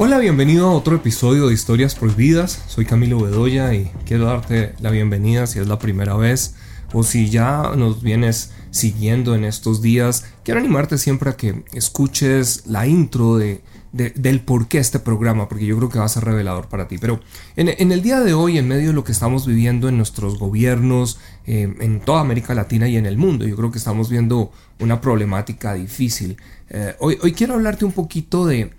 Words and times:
Hola, 0.00 0.18
bienvenido 0.18 0.68
a 0.68 0.74
otro 0.74 0.94
episodio 0.94 1.48
de 1.48 1.54
Historias 1.54 1.96
Prohibidas. 1.96 2.62
Soy 2.68 2.84
Camilo 2.84 3.18
Bedoya 3.18 3.74
y 3.74 3.90
quiero 4.06 4.26
darte 4.26 4.74
la 4.78 4.92
bienvenida 4.92 5.48
si 5.48 5.58
es 5.58 5.66
la 5.66 5.80
primera 5.80 6.14
vez 6.14 6.54
o 6.92 7.02
si 7.02 7.30
ya 7.30 7.72
nos 7.76 8.00
vienes 8.00 8.52
siguiendo 8.70 9.34
en 9.34 9.42
estos 9.42 9.82
días. 9.82 10.24
Quiero 10.44 10.60
animarte 10.60 10.98
siempre 10.98 11.30
a 11.30 11.36
que 11.36 11.64
escuches 11.72 12.68
la 12.68 12.86
intro 12.86 13.38
de, 13.38 13.64
del 13.90 14.40
por 14.40 14.68
qué 14.68 14.78
este 14.78 15.00
programa, 15.00 15.48
porque 15.48 15.66
yo 15.66 15.76
creo 15.76 15.88
que 15.88 15.98
va 15.98 16.04
a 16.04 16.08
ser 16.08 16.24
revelador 16.24 16.68
para 16.68 16.86
ti. 16.86 16.98
Pero 16.98 17.18
en, 17.56 17.90
el 17.90 18.00
día 18.00 18.20
de 18.20 18.34
hoy, 18.34 18.56
en 18.56 18.68
medio 18.68 18.90
de 18.90 18.94
lo 18.94 19.02
que 19.02 19.10
estamos 19.10 19.48
viviendo 19.48 19.88
en 19.88 19.96
nuestros 19.96 20.38
gobiernos, 20.38 21.18
eh, 21.44 21.74
en 21.80 21.98
toda 21.98 22.20
América 22.20 22.54
Latina 22.54 22.88
y 22.88 22.96
en 22.96 23.06
el 23.06 23.16
mundo, 23.16 23.48
yo 23.48 23.56
creo 23.56 23.72
que 23.72 23.78
estamos 23.78 24.08
viendo 24.08 24.52
una 24.78 25.00
problemática 25.00 25.74
difícil. 25.74 26.36
Eh, 26.70 26.94
hoy, 27.00 27.18
hoy 27.20 27.32
quiero 27.32 27.54
hablarte 27.54 27.84
un 27.84 27.92
poquito 27.92 28.46
de 28.46 28.77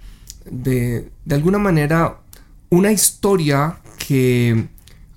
de, 0.52 1.09
alguna 1.30 1.58
manera 1.58 2.20
una 2.70 2.91
historia 2.91 3.80
que 3.98 4.67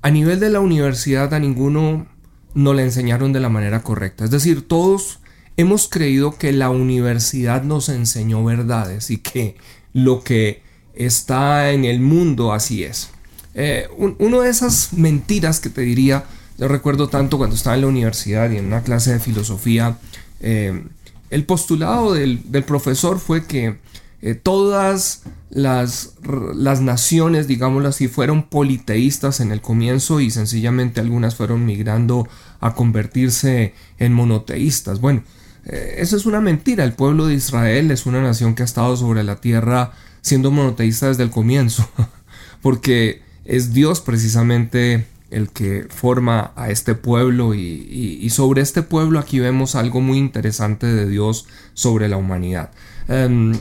a 0.03 0.11
nivel 0.11 0.41
de 0.41 0.51
la 0.51 0.61
universidad 0.61 1.33
a 1.35 1.39
ninguno 1.39 2.07
no 2.55 2.75
le 2.75 2.83
enseñaron 2.83 3.33
de 3.33 3.41
la 3.41 3.49
manera 3.49 3.83
correcta. 3.83 4.25
Es 4.25 4.31
decir, 4.31 4.67
todos 4.67 5.21
hemos 5.57 5.89
creído 5.89 6.37
que 6.37 6.53
la 6.53 6.71
universidad 6.71 7.63
nos 7.63 7.89
enseñó 7.89 8.45
verdades 8.45 9.11
y 9.11 9.19
que 9.19 9.57
lo 9.93 10.23
que 10.23 10.63
está 10.95 11.71
en 11.71 11.85
el 11.85 12.01
mundo 12.01 12.53
así 12.53 12.85
es. 12.85 13.11
Eh, 13.55 13.89
una 13.97 14.41
de 14.41 14.51
esas 14.51 14.93
mentiras 14.93 15.61
que 15.61 15.69
te 15.69 15.83
diría, 15.83 16.25
yo 16.59 16.69
recuerdo 16.69 17.09
tanto 17.09 17.39
cuando 17.39 17.57
estaba 17.57 17.77
en 17.77 17.83
la 17.83 17.89
universidad 17.89 18.51
y 18.51 18.57
en 18.57 18.67
una 18.67 18.83
clase 18.83 19.13
de 19.13 19.21
filosofía, 19.21 19.99
eh, 20.41 20.85
el 21.31 21.45
postulado 21.45 22.13
del 22.13 22.65
profesor 22.67 23.19
fue 23.19 23.47
que 23.47 23.79
eh, 24.23 24.35
todas 24.35 25.23
las, 25.51 26.15
las, 26.55 26.81
naciones, 26.81 27.49
digámoslo 27.49 27.89
así, 27.89 28.07
fueron 28.07 28.45
politeístas 28.45 29.41
en 29.41 29.51
el 29.51 29.61
comienzo 29.61 30.21
y 30.21 30.31
sencillamente 30.31 31.01
algunas 31.01 31.35
fueron 31.35 31.67
migrando 31.67 32.29
a 32.61 32.75
convertirse 32.75 33.75
en 33.99 34.13
monoteístas. 34.15 35.01
Bueno, 35.01 35.25
eh, 35.67 35.97
eso 35.99 36.17
es 36.17 36.25
una 36.25 36.41
mentira. 36.41 36.85
El 36.85 36.93
pueblo 36.93 37.27
de 37.27 37.35
Israel 37.35 37.91
es 37.91 38.07
una 38.07 38.23
nación 38.23 38.55
que 38.55 38.63
ha 38.63 38.65
estado 38.65 38.97
sobre 38.97 39.25
la 39.25 39.41
tierra 39.41 39.93
siendo 40.21 40.53
monoteísta 40.53 41.09
desde 41.09 41.25
el 41.25 41.31
comienzo, 41.31 41.89
porque 42.63 43.23
es 43.45 43.73
Dios 43.75 44.01
precisamente 44.01 45.07
el 45.31 45.51
que 45.51 45.87
forma 45.89 46.53
a 46.57 46.71
este 46.71 46.95
pueblo 46.95 47.55
y, 47.55 48.29
sobre 48.31 48.61
este 48.61 48.83
pueblo 48.83 49.19
aquí 49.19 49.41
vemos 49.41 49.75
algo 49.75 50.01
muy 50.01 50.19
interesante 50.19 50.87
de 50.87 51.09
Dios 51.09 51.47
sobre 51.75 52.09
la 52.09 52.19
humanidad. 52.19 52.71
Em, 53.09 53.55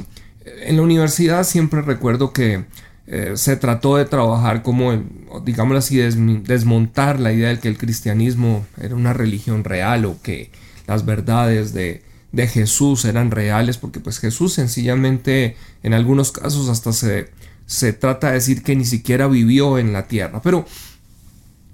en 0.45 0.77
la 0.77 0.81
universidad 0.81 1.43
siempre 1.43 1.81
recuerdo 1.81 2.33
que 2.33 2.65
eh, 3.07 3.33
se 3.35 3.57
trató 3.57 3.97
de 3.97 4.05
trabajar 4.05 4.63
como, 4.63 5.03
digámoslo 5.43 5.79
así, 5.79 5.97
desmontar 5.97 7.19
la 7.19 7.33
idea 7.33 7.49
de 7.49 7.59
que 7.59 7.67
el 7.67 7.77
cristianismo 7.77 8.65
era 8.79 8.95
una 8.95 9.13
religión 9.13 9.63
real 9.63 10.05
o 10.05 10.21
que 10.21 10.51
las 10.87 11.05
verdades 11.05 11.73
de, 11.73 12.03
Jesús 12.47 13.03
eran 13.03 13.29
reales, 13.29 13.77
porque 13.77 13.99
pues 13.99 14.19
Jesús 14.19 14.53
sencillamente 14.53 15.57
en 15.83 15.93
algunos 15.93 16.31
casos 16.31 16.69
hasta 16.69 16.93
se, 16.93 17.29
se 17.65 17.91
trata 17.91 18.27
de 18.27 18.35
decir 18.35 18.63
que 18.63 18.75
ni 18.77 18.85
siquiera 18.85 19.27
vivió 19.27 19.77
en 19.77 19.91
la 19.91 20.07
tierra. 20.07 20.41
Pero 20.41 20.65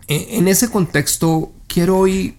e, 0.07 0.37
en 0.37 0.47
ese 0.47 0.69
contexto 0.69 1.53
quiero 1.67 1.99
hoy 1.99 2.37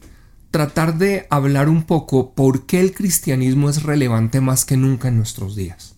tratar 0.51 0.99
de 0.99 1.29
hablar 1.31 1.69
un 1.69 1.85
poco 1.85 2.33
por 2.35 2.67
qué 2.67 2.81
el 2.81 2.93
cristianismo 2.93 3.71
es 3.71 3.85
relevante 3.85 4.41
más 4.41 4.65
que 4.65 4.77
nunca 4.77 5.07
en 5.07 5.19
nuestros 5.19 5.55
días. 5.55 5.98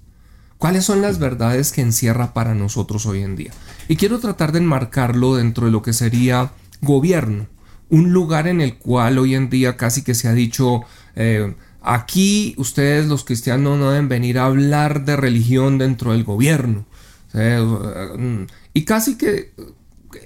¿Cuáles 0.61 0.85
son 0.85 1.01
las 1.01 1.19
verdades 1.19 1.73
que 1.73 1.81
encierra 1.81 2.35
para 2.35 2.55
nosotros 2.55 3.07
hoy 3.07 3.23
en 3.23 3.35
día? 3.35 3.51
Y 3.89 3.97
quiero 3.97 4.19
tratar 4.19 4.53
de 4.53 4.59
enmarcarlo 4.59 5.37
dentro 5.37 5.65
de 5.65 5.73
lo 5.73 5.81
que 5.81 5.95
sería 5.95 6.53
gobierno, 6.83 7.47
un 7.89 8.13
lugar 8.13 8.47
en 8.47 8.61
el 8.61 8.77
cual 8.77 9.17
hoy 9.17 9.35
en 9.35 9.49
día 9.49 9.79
casi 9.79 10.03
que 10.03 10.15
se 10.15 10.29
ha 10.29 10.35
dicho, 10.35 10.83
eh, 11.17 11.55
aquí 11.81 12.55
ustedes 12.59 13.07
los 13.07 13.25
cristianos 13.25 13.79
no 13.79 13.91
deben 13.91 14.11
venir 14.11 14.39
a 14.39 14.45
hablar 14.45 15.07
de 15.07 15.17
religión 15.17 15.79
dentro 15.79 16.13
del 16.13 16.25
gobierno. 16.25 16.85
Mm, 17.33 18.43
y 18.75 18.85
casi 18.85 19.17
que, 19.17 19.55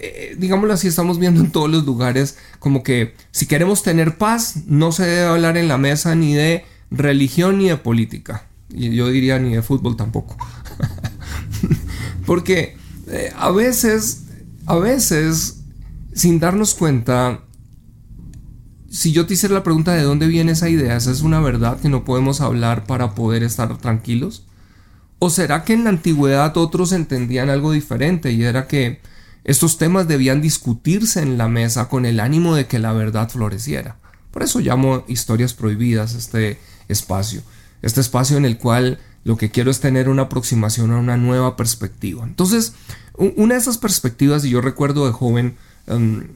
eh, 0.00 0.34
digámoslo 0.36 0.74
así, 0.74 0.88
estamos 0.88 1.20
viendo 1.20 1.42
en 1.42 1.52
todos 1.52 1.70
los 1.70 1.84
lugares 1.86 2.38
como 2.58 2.82
que 2.82 3.14
si 3.30 3.46
queremos 3.46 3.84
tener 3.84 4.18
paz, 4.18 4.64
no 4.66 4.90
se 4.90 5.06
debe 5.06 5.28
hablar 5.28 5.56
en 5.56 5.68
la 5.68 5.78
mesa 5.78 6.16
ni 6.16 6.34
de 6.34 6.64
religión 6.90 7.58
ni 7.58 7.68
de 7.68 7.76
política. 7.76 8.48
Y 8.70 8.94
yo 8.94 9.08
diría 9.08 9.38
ni 9.38 9.54
de 9.54 9.62
fútbol 9.62 9.96
tampoco. 9.96 10.36
Porque 12.26 12.76
eh, 13.08 13.32
a 13.36 13.50
veces, 13.50 14.24
a 14.66 14.76
veces, 14.76 15.60
sin 16.14 16.40
darnos 16.40 16.74
cuenta, 16.74 17.40
si 18.90 19.12
yo 19.12 19.26
te 19.26 19.34
hiciera 19.34 19.54
la 19.54 19.62
pregunta 19.62 19.92
de 19.92 20.02
dónde 20.02 20.26
viene 20.26 20.52
esa 20.52 20.68
idea, 20.68 20.96
¿esa 20.96 21.10
es 21.10 21.22
una 21.22 21.40
verdad 21.40 21.80
que 21.80 21.88
no 21.88 22.04
podemos 22.04 22.40
hablar 22.40 22.84
para 22.84 23.14
poder 23.14 23.42
estar 23.42 23.76
tranquilos? 23.78 24.46
¿O 25.18 25.30
será 25.30 25.64
que 25.64 25.72
en 25.72 25.84
la 25.84 25.90
antigüedad 25.90 26.56
otros 26.56 26.92
entendían 26.92 27.50
algo 27.50 27.72
diferente 27.72 28.32
y 28.32 28.42
era 28.42 28.66
que 28.66 29.00
estos 29.44 29.78
temas 29.78 30.08
debían 30.08 30.40
discutirse 30.40 31.20
en 31.20 31.38
la 31.38 31.48
mesa 31.48 31.88
con 31.88 32.06
el 32.06 32.20
ánimo 32.20 32.54
de 32.54 32.66
que 32.66 32.78
la 32.78 32.92
verdad 32.92 33.28
floreciera? 33.28 33.98
Por 34.30 34.42
eso 34.42 34.60
llamo 34.60 35.04
historias 35.06 35.54
prohibidas 35.54 36.14
este 36.14 36.58
espacio 36.88 37.42
este 37.84 38.00
espacio 38.00 38.36
en 38.36 38.44
el 38.44 38.58
cual 38.58 38.98
lo 39.24 39.36
que 39.36 39.50
quiero 39.50 39.70
es 39.70 39.80
tener 39.80 40.08
una 40.08 40.22
aproximación 40.22 40.90
a 40.90 40.98
una 40.98 41.16
nueva 41.16 41.56
perspectiva. 41.56 42.24
Entonces, 42.24 42.74
una 43.16 43.54
de 43.54 43.60
esas 43.60 43.78
perspectivas, 43.78 44.44
y 44.44 44.50
yo 44.50 44.60
recuerdo 44.60 45.06
de 45.06 45.12
joven, 45.12 45.56
em, 45.86 46.28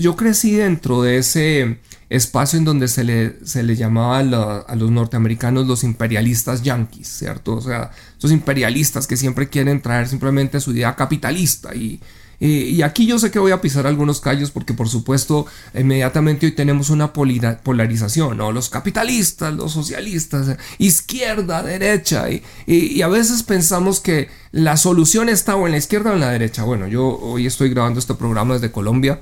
yo 0.00 0.16
crecí 0.16 0.52
dentro 0.52 1.02
de 1.02 1.18
ese 1.18 1.78
espacio 2.08 2.58
en 2.58 2.64
donde 2.64 2.88
se 2.88 3.04
le, 3.04 3.36
se 3.44 3.62
le 3.62 3.76
llamaba 3.76 4.18
a, 4.18 4.74
los 4.74 4.90
norteamericanos 4.90 5.66
los 5.66 5.84
imperialistas 5.84 6.62
yanquis, 6.62 7.06
¿cierto? 7.06 7.56
O 7.56 7.60
sea, 7.60 7.90
esos 8.16 8.32
imperialistas 8.32 9.06
que 9.06 9.16
siempre 9.16 9.48
quieren 9.48 9.82
traer 9.82 10.08
simplemente 10.08 10.60
su 10.60 10.72
idea 10.72 10.96
capitalista 10.96 11.74
y, 11.74 12.00
y 12.40 12.82
aquí 12.82 13.04
yo 13.04 13.18
sé 13.18 13.32
que 13.32 13.40
voy 13.40 13.50
a 13.50 13.60
pisar 13.60 13.88
algunos 13.88 14.20
callos 14.20 14.52
porque 14.52 14.72
por 14.72 14.88
supuesto 14.88 15.46
inmediatamente 15.74 16.46
hoy 16.46 16.52
tenemos 16.52 16.88
una 16.88 17.12
polarización, 17.12 18.36
¿no? 18.36 18.52
Los 18.52 18.68
capitalistas, 18.68 19.52
los 19.54 19.72
socialistas, 19.72 20.56
izquierda, 20.78 21.64
derecha, 21.64 22.30
y, 22.30 22.44
y, 22.66 23.02
a 23.02 23.08
veces 23.08 23.42
pensamos 23.42 23.98
que 23.98 24.28
la 24.52 24.76
solución 24.76 25.28
está 25.28 25.56
o 25.56 25.66
en 25.66 25.72
la 25.72 25.78
izquierda 25.78 26.10
o 26.10 26.14
en 26.14 26.20
la 26.20 26.30
derecha. 26.30 26.62
Bueno, 26.62 26.86
yo 26.86 27.18
hoy 27.18 27.46
estoy 27.46 27.70
grabando 27.70 27.98
este 27.98 28.14
programa 28.14 28.54
desde 28.54 28.70
Colombia, 28.70 29.20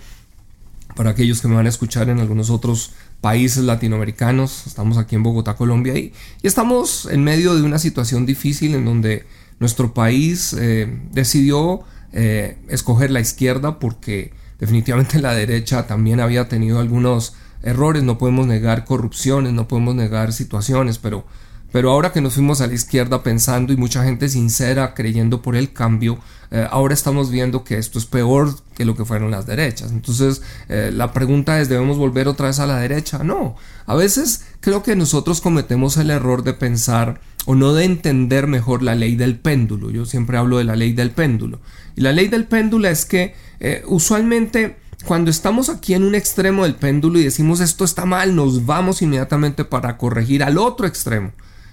para 0.95 1.11
aquellos 1.11 1.41
que 1.41 1.49
me 1.49 1.55
van 1.55 1.67
a 1.67 1.71
escuchar 1.71 2.09
en 2.11 2.21
algunos 2.21 2.51
otros 2.51 2.93
países 3.21 3.65
latinoamericanos, 3.65 4.67
estamos 4.67 4.99
aquí 4.99 5.15
en 5.15 5.23
Bogotá, 5.23 5.55
Colombia, 5.55 5.97
y, 5.97 6.13
y 6.43 6.47
estamos 6.47 7.07
en 7.11 7.25
medio 7.25 7.55
de 7.55 7.63
una 7.63 7.79
situación 7.79 8.27
difícil 8.27 8.75
en 8.75 8.85
donde 8.85 9.25
nuestro 9.59 9.95
país 9.95 10.55
eh, 10.59 10.87
decidió 11.13 11.83
eh, 12.19 12.57
escoger 12.69 13.11
la 13.11 13.21
izquierda 13.21 13.79
porque 13.79 14.33
definitivamente 14.59 15.21
la 15.21 15.35
derecha 15.35 15.87
también 15.87 16.19
había 16.19 16.49
tenido 16.49 16.81
algunos 16.81 17.35
errores, 17.63 18.03
no 18.05 18.17
podemos 18.17 18.47
negar 18.47 18.87
corrupciones, 18.87 19.53
no 19.53 19.69
podemos 19.69 19.95
negar 19.95 20.33
situaciones, 20.33 20.97
pero, 20.97 21.27
pero 21.73 21.91
ahora 21.91 22.13
que 22.13 22.23
nos 22.23 22.33
fuimos 22.33 22.63
a 22.63 22.69
la 22.69 22.73
izquierda 22.73 23.23
pensando 23.23 23.75
y 23.75 23.77
mucha 23.77 24.03
gente 24.03 24.31
sincera 24.31 24.95
creyendo 24.95 25.43
por 25.43 25.57
el 25.57 25.75
cambio, 25.75 26.19
eh, 26.51 26.67
ahora 26.71 26.95
estamos 26.95 27.31
viendo 27.31 27.65
que 27.65 27.77
esto 27.77 27.99
es 27.99 28.07
peor 28.07 28.55
que 28.75 28.87
lo 28.87 28.97
que 28.97 29.05
fueron 29.05 29.31
las 29.31 29.45
derechas. 29.45 29.93
Entonces 29.93 30.41
eh, 30.71 30.91
la 30.95 31.13
pregunta 31.13 31.61
es, 31.61 31.69
¿debemos 31.69 31.99
volver 31.99 32.29
otra 32.29 32.47
vez 32.47 32.61
a 32.61 32.67
la 32.67 32.79
derecha? 32.79 33.25
No, 33.25 33.57
a 33.85 33.95
veces 33.95 34.47
creo 34.61 34.83
que 34.83 34.97
nosotros 34.97 35.43
cometemos 35.43 35.99
el 35.99 36.09
error 36.09 36.45
de 36.45 36.55
pensar 36.55 37.21
o 37.47 37.55
no 37.55 37.73
de 37.73 37.85
entender 37.85 38.47
mejor 38.47 38.83
la 38.83 38.95
ley 38.95 39.17
del 39.17 39.39
péndulo. 39.39 39.91
Yo 39.91 40.05
siempre 40.05 40.37
hablo 40.37 40.59
de 40.59 40.65
la 40.65 40.77
ley 40.77 40.93
del 40.93 41.13
péndulo. 41.13 41.61
Y 41.97 42.03
la 42.03 42.13
ley 42.13 42.29
del 42.29 42.45
péndulo 42.45 42.89
es 42.89 43.07
que 43.07 43.35
eh, 43.61 43.83
usualmente 43.87 44.77
cuando 45.05 45.31
estamos 45.31 45.69
aquí 45.69 45.95
en 45.95 46.03
un 46.03 46.15
extremo 46.15 46.65
del 46.65 46.75
péndulo 46.75 47.19
y 47.19 47.25
decimos 47.25 47.61
esto 47.61 47.85
está 47.85 48.05
mal, 48.05 48.35
nos 48.35 48.67
vamos 48.67 49.03
inmediatamente 49.03 49.65
para 49.65 49.97
corregir 49.97 50.43
al 50.43 50.59
otro 50.59 50.87
extremo. 50.87 51.33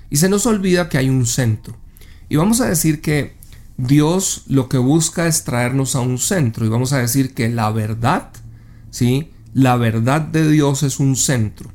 Y 0.10 0.18
se 0.18 0.30
nos 0.30 0.46
olvida 0.46 0.90
que 0.90 1.00
hay 1.00 1.10
un 1.10 1.26
centro. 1.26 1.76
Y 2.30 2.36
vamos 2.36 2.62
a 2.62 2.70
decir 2.70 3.02
que 3.02 3.36
Dios 3.78 4.44
lo 4.48 4.70
que 4.70 4.78
busca 4.78 5.26
es 5.26 5.44
traernos 5.44 5.96
a 5.96 6.02
un 6.02 6.20
centro. 6.20 6.66
Y 6.66 6.70
vamos 6.70 6.94
a 6.94 7.00
decir 7.00 7.34
que 7.34 7.50
la 7.50 7.72
verdad, 7.72 8.30
¿sí? 8.92 9.32
La 9.54 9.76
verdad 9.78 10.22
de 10.22 10.48
Dios 10.50 10.84
es 10.84 11.00
un 11.00 11.16
centro. 11.16 11.72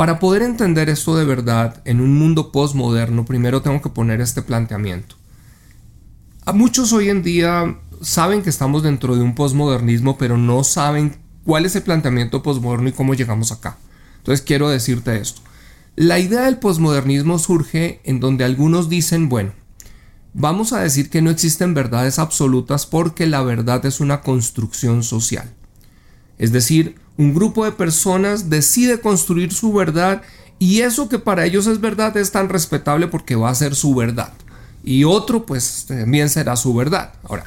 Para 0.00 0.18
poder 0.18 0.40
entender 0.40 0.88
esto 0.88 1.14
de 1.14 1.26
verdad 1.26 1.82
en 1.84 2.00
un 2.00 2.18
mundo 2.18 2.52
postmoderno, 2.52 3.26
primero 3.26 3.60
tengo 3.60 3.82
que 3.82 3.90
poner 3.90 4.22
este 4.22 4.40
planteamiento. 4.40 5.16
A 6.46 6.54
muchos 6.54 6.94
hoy 6.94 7.10
en 7.10 7.22
día 7.22 7.78
saben 8.00 8.40
que 8.40 8.48
estamos 8.48 8.82
dentro 8.82 9.14
de 9.14 9.20
un 9.20 9.34
posmodernismo, 9.34 10.16
pero 10.16 10.38
no 10.38 10.64
saben 10.64 11.18
cuál 11.44 11.66
es 11.66 11.76
el 11.76 11.82
planteamiento 11.82 12.42
posmoderno 12.42 12.88
y 12.88 12.92
cómo 12.92 13.12
llegamos 13.12 13.52
acá. 13.52 13.76
Entonces 14.16 14.40
quiero 14.40 14.70
decirte 14.70 15.20
esto. 15.20 15.42
La 15.96 16.18
idea 16.18 16.46
del 16.46 16.56
posmodernismo 16.56 17.38
surge 17.38 18.00
en 18.04 18.20
donde 18.20 18.44
algunos 18.44 18.88
dicen, 18.88 19.28
bueno, 19.28 19.52
vamos 20.32 20.72
a 20.72 20.80
decir 20.80 21.10
que 21.10 21.20
no 21.20 21.28
existen 21.28 21.74
verdades 21.74 22.18
absolutas 22.18 22.86
porque 22.86 23.26
la 23.26 23.42
verdad 23.42 23.84
es 23.84 24.00
una 24.00 24.22
construcción 24.22 25.02
social. 25.02 25.52
Es 26.38 26.52
decir, 26.52 26.96
un 27.20 27.34
grupo 27.34 27.66
de 27.66 27.72
personas 27.72 28.48
decide 28.48 28.98
construir 28.98 29.52
su 29.52 29.74
verdad 29.74 30.22
y 30.58 30.80
eso 30.80 31.10
que 31.10 31.18
para 31.18 31.44
ellos 31.44 31.66
es 31.66 31.78
verdad 31.78 32.16
es 32.16 32.32
tan 32.32 32.48
respetable 32.48 33.08
porque 33.08 33.36
va 33.36 33.50
a 33.50 33.54
ser 33.54 33.74
su 33.74 33.94
verdad. 33.94 34.32
Y 34.82 35.04
otro 35.04 35.44
pues 35.44 35.84
también 35.86 36.30
será 36.30 36.56
su 36.56 36.72
verdad. 36.72 37.12
Ahora, 37.24 37.44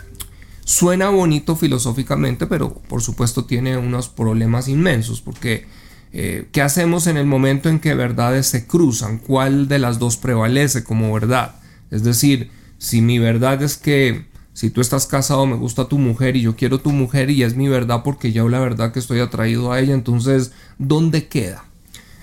suena 0.63 1.09
bonito 1.09 1.55
filosóficamente, 1.55 2.45
pero 2.45 2.71
por 2.71 3.01
supuesto 3.01 3.45
tiene 3.45 3.75
unos 3.75 4.09
problemas 4.09 4.67
inmensos 4.67 5.21
porque 5.21 5.65
eh, 6.11 6.49
¿qué 6.51 6.61
hacemos 6.61 7.07
en 7.07 7.17
el 7.17 7.25
momento 7.25 7.67
en 7.67 7.79
que 7.79 7.95
verdades 7.95 8.45
se 8.45 8.67
cruzan? 8.67 9.17
¿Cuál 9.17 9.67
de 9.67 9.79
las 9.79 9.97
dos 9.97 10.17
prevalece 10.17 10.83
como 10.83 11.11
verdad? 11.11 11.55
Es 11.89 12.03
decir, 12.03 12.51
si 12.77 13.01
mi 13.01 13.17
verdad 13.17 13.63
es 13.63 13.77
que 13.77 14.27
si 14.53 14.69
tú 14.69 14.81
estás 14.81 15.07
casado 15.07 15.45
me 15.45 15.55
gusta 15.55 15.87
tu 15.87 15.97
mujer 15.97 16.35
y 16.35 16.41
yo 16.41 16.55
quiero 16.55 16.79
tu 16.79 16.91
mujer 16.91 17.29
y 17.29 17.43
es 17.43 17.55
mi 17.55 17.67
verdad 17.67 18.03
porque 18.03 18.31
yo 18.31 18.47
la 18.49 18.59
verdad 18.59 18.91
que 18.91 18.99
estoy 18.99 19.19
atraído 19.19 19.71
a 19.71 19.79
ella, 19.79 19.93
entonces, 19.93 20.51
¿dónde 20.77 21.27
queda? 21.27 21.65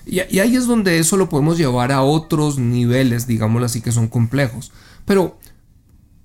Y, 0.05 0.21
y 0.29 0.39
ahí 0.39 0.55
es 0.55 0.65
donde 0.65 0.99
eso 0.99 1.17
lo 1.17 1.29
podemos 1.29 1.57
llevar 1.57 1.91
a 1.91 2.01
otros 2.01 2.57
niveles, 2.57 3.27
digámoslo 3.27 3.65
así, 3.65 3.81
que 3.81 3.91
son 3.91 4.07
complejos. 4.07 4.71
Pero 5.05 5.37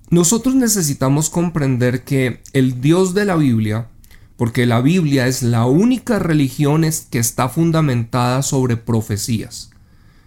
nosotros 0.09 0.55
necesitamos 0.55 1.29
comprender 1.29 2.03
que 2.03 2.41
el 2.53 2.79
Dios 2.79 3.13
de 3.13 3.25
la 3.25 3.35
Biblia, 3.35 3.89
porque 4.37 4.65
la 4.65 4.79
Biblia 4.79 5.27
es 5.27 5.43
la 5.43 5.65
única 5.65 6.19
religión 6.19 6.85
que 7.09 7.19
está 7.19 7.49
fundamentada 7.49 8.41
sobre 8.43 8.77
profecías. 8.77 9.71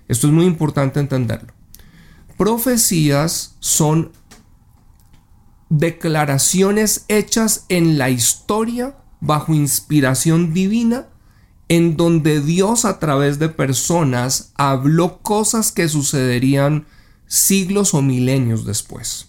Esto 0.09 0.27
es 0.27 0.32
muy 0.32 0.44
importante 0.44 1.00
entenderlo. 1.00 1.53
Profecías 2.37 3.55
son 3.61 4.12
declaraciones 5.70 7.05
hechas 7.08 7.64
en 7.69 7.96
la 7.96 8.11
historia 8.11 8.96
bajo 9.20 9.55
inspiración 9.55 10.52
divina 10.52 11.06
en 11.69 11.96
donde 11.96 12.40
Dios 12.40 12.84
a 12.84 12.99
través 12.99 13.38
de 13.38 13.49
personas 13.49 14.52
habló 14.56 15.19
cosas 15.22 15.70
que 15.70 15.88
sucederían 15.88 16.87
siglos 17.28 17.94
o 17.94 18.02
milenios 18.02 18.67
después. 18.67 19.28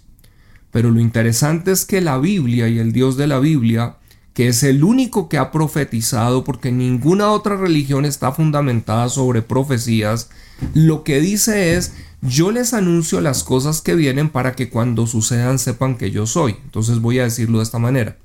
Pero 0.72 0.90
lo 0.90 1.00
interesante 1.00 1.72
es 1.72 1.86
que 1.86 2.02
la 2.02 2.18
Biblia 2.18 2.68
y 2.68 2.80
el 2.80 2.94
Dios 2.94 3.16
de 3.16 3.28
la 3.28 3.38
Biblia, 3.38 3.98
que 4.34 4.48
es 4.48 4.64
el 4.64 4.84
único 4.84 5.30
que 5.30 5.38
ha 5.38 5.52
profetizado, 5.52 6.44
porque 6.44 6.72
ninguna 6.72 7.30
otra 7.30 7.58
religión 7.58 8.06
está 8.06 8.32
fundamentada 8.32 9.08
sobre 9.10 9.44
profecías, 9.44 10.32
lo 10.74 11.04
que 11.04 11.22
dice 11.22 11.76
es 11.76 11.94
yo 12.22 12.52
les 12.52 12.74
anuncio 12.74 13.20
las 13.20 13.44
cosas 13.44 13.82
que 13.82 13.96
vienen 13.96 14.30
para 14.30 14.54
que 14.54 14.70
cuando 14.70 15.08
sucedan 15.08 15.58
sepan 15.60 15.98
que 15.98 16.12
yo 16.12 16.28
soy. 16.28 16.56
Entonces 16.64 17.00
voy 17.00 17.20
a 17.20 17.24
decirlo 17.24 17.58
de 17.58 17.64
esta 17.64 17.80
manera. 17.80 18.18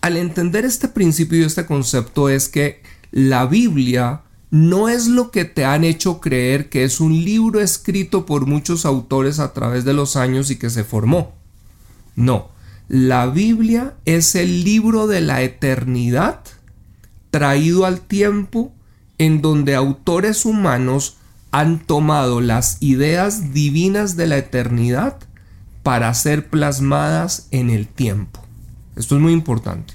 Al 0.00 0.16
entender 0.16 0.64
este 0.64 0.88
principio 0.88 1.38
y 1.38 1.42
este 1.42 1.66
concepto 1.66 2.28
es 2.28 2.48
que 2.48 2.82
la 3.10 3.46
Biblia 3.46 4.22
no 4.50 4.88
es 4.88 5.08
lo 5.08 5.30
que 5.30 5.44
te 5.44 5.64
han 5.64 5.84
hecho 5.84 6.20
creer 6.20 6.68
que 6.70 6.84
es 6.84 7.00
un 7.00 7.24
libro 7.24 7.60
escrito 7.60 8.24
por 8.24 8.46
muchos 8.46 8.84
autores 8.84 9.38
a 9.38 9.52
través 9.52 9.84
de 9.84 9.92
los 9.92 10.16
años 10.16 10.50
y 10.50 10.56
que 10.56 10.70
se 10.70 10.84
formó. 10.84 11.34
No, 12.16 12.48
la 12.88 13.26
Biblia 13.26 13.94
es 14.04 14.34
el 14.34 14.64
libro 14.64 15.06
de 15.06 15.20
la 15.20 15.42
eternidad 15.42 16.40
traído 17.30 17.84
al 17.84 18.00
tiempo 18.00 18.72
en 19.18 19.42
donde 19.42 19.74
autores 19.74 20.44
humanos 20.44 21.16
han 21.50 21.78
tomado 21.78 22.40
las 22.40 22.76
ideas 22.80 23.52
divinas 23.52 24.16
de 24.16 24.26
la 24.26 24.38
eternidad 24.38 25.18
para 25.82 26.12
ser 26.14 26.48
plasmadas 26.48 27.48
en 27.50 27.70
el 27.70 27.88
tiempo. 27.88 28.40
Esto 28.96 29.16
es 29.16 29.22
muy 29.22 29.32
importante, 29.32 29.94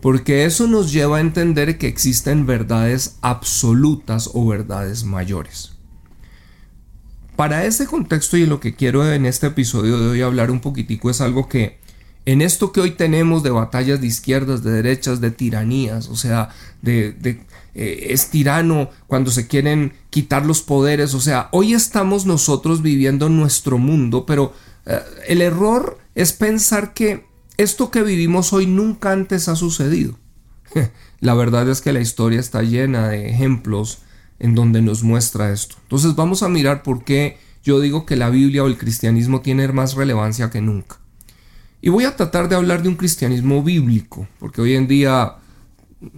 porque 0.00 0.44
eso 0.44 0.66
nos 0.66 0.92
lleva 0.92 1.18
a 1.18 1.20
entender 1.20 1.78
que 1.78 1.86
existen 1.86 2.46
verdades 2.46 3.16
absolutas 3.22 4.30
o 4.34 4.46
verdades 4.46 5.04
mayores. 5.04 5.72
Para 7.36 7.66
ese 7.66 7.86
contexto 7.86 8.36
y 8.36 8.46
lo 8.46 8.60
que 8.60 8.74
quiero 8.74 9.10
en 9.12 9.26
este 9.26 9.48
episodio 9.48 9.98
de 10.00 10.08
hoy 10.08 10.22
hablar 10.22 10.50
un 10.50 10.60
poquitico 10.60 11.10
es 11.10 11.20
algo 11.20 11.48
que 11.48 11.78
en 12.26 12.42
esto 12.42 12.72
que 12.72 12.80
hoy 12.80 12.90
tenemos 12.90 13.44
de 13.44 13.50
batallas 13.50 14.00
de 14.00 14.08
izquierdas, 14.08 14.64
de 14.64 14.72
derechas, 14.72 15.20
de 15.20 15.30
tiranías, 15.30 16.08
o 16.08 16.16
sea, 16.16 16.50
de, 16.82 17.16
eh, 17.74 18.06
es 18.10 18.30
tirano 18.30 18.90
cuando 19.06 19.30
se 19.30 19.46
quieren 19.46 19.92
quitar 20.10 20.44
los 20.44 20.60
poderes, 20.60 21.14
o 21.14 21.20
sea, 21.20 21.48
hoy 21.52 21.72
estamos 21.72 22.26
nosotros 22.26 22.82
viviendo 22.82 23.28
nuestro 23.28 23.78
mundo, 23.78 24.26
pero 24.26 24.52
eh, 24.86 25.00
el 25.28 25.40
error 25.40 25.98
es 26.16 26.32
pensar 26.32 26.94
que 26.94 27.24
esto 27.58 27.92
que 27.92 28.02
vivimos 28.02 28.52
hoy 28.52 28.66
nunca 28.66 29.12
antes 29.12 29.48
ha 29.48 29.54
sucedido. 29.54 30.18
la 31.20 31.34
verdad 31.34 31.68
es 31.70 31.80
que 31.80 31.92
la 31.92 32.00
historia 32.00 32.40
está 32.40 32.62
llena 32.62 33.08
de 33.08 33.30
ejemplos 33.30 34.00
en 34.40 34.56
donde 34.56 34.82
nos 34.82 35.04
muestra 35.04 35.52
esto. 35.52 35.76
Entonces 35.82 36.16
vamos 36.16 36.42
a 36.42 36.48
mirar 36.48 36.82
por 36.82 37.04
qué 37.04 37.38
yo 37.62 37.78
digo 37.78 38.04
que 38.04 38.16
la 38.16 38.30
Biblia 38.30 38.64
o 38.64 38.66
el 38.66 38.78
cristianismo 38.78 39.42
tiene 39.42 39.68
más 39.68 39.94
relevancia 39.94 40.50
que 40.50 40.60
nunca. 40.60 40.98
Y 41.86 41.88
voy 41.88 42.02
a 42.02 42.16
tratar 42.16 42.48
de 42.48 42.56
hablar 42.56 42.82
de 42.82 42.88
un 42.88 42.96
cristianismo 42.96 43.62
bíblico, 43.62 44.26
porque 44.40 44.60
hoy 44.60 44.74
en 44.74 44.88
día, 44.88 45.36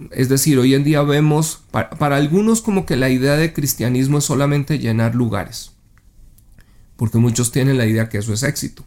es 0.09 0.27
decir, 0.27 0.57
hoy 0.57 0.73
en 0.73 0.83
día 0.83 1.03
vemos, 1.03 1.61
para, 1.69 2.15
algunos 2.15 2.63
como 2.63 2.87
que 2.87 2.95
la 2.95 3.11
idea 3.11 3.35
de 3.35 3.53
cristianismo 3.53 4.17
es 4.17 4.23
solamente 4.23 4.79
llenar 4.79 5.13
lugares, 5.13 5.73
porque 6.95 7.19
muchos 7.19 7.51
tienen 7.51 7.77
la 7.77 7.85
idea 7.85 8.09
que 8.09 8.17
eso 8.17 8.33
es 8.33 8.41
éxito. 8.41 8.83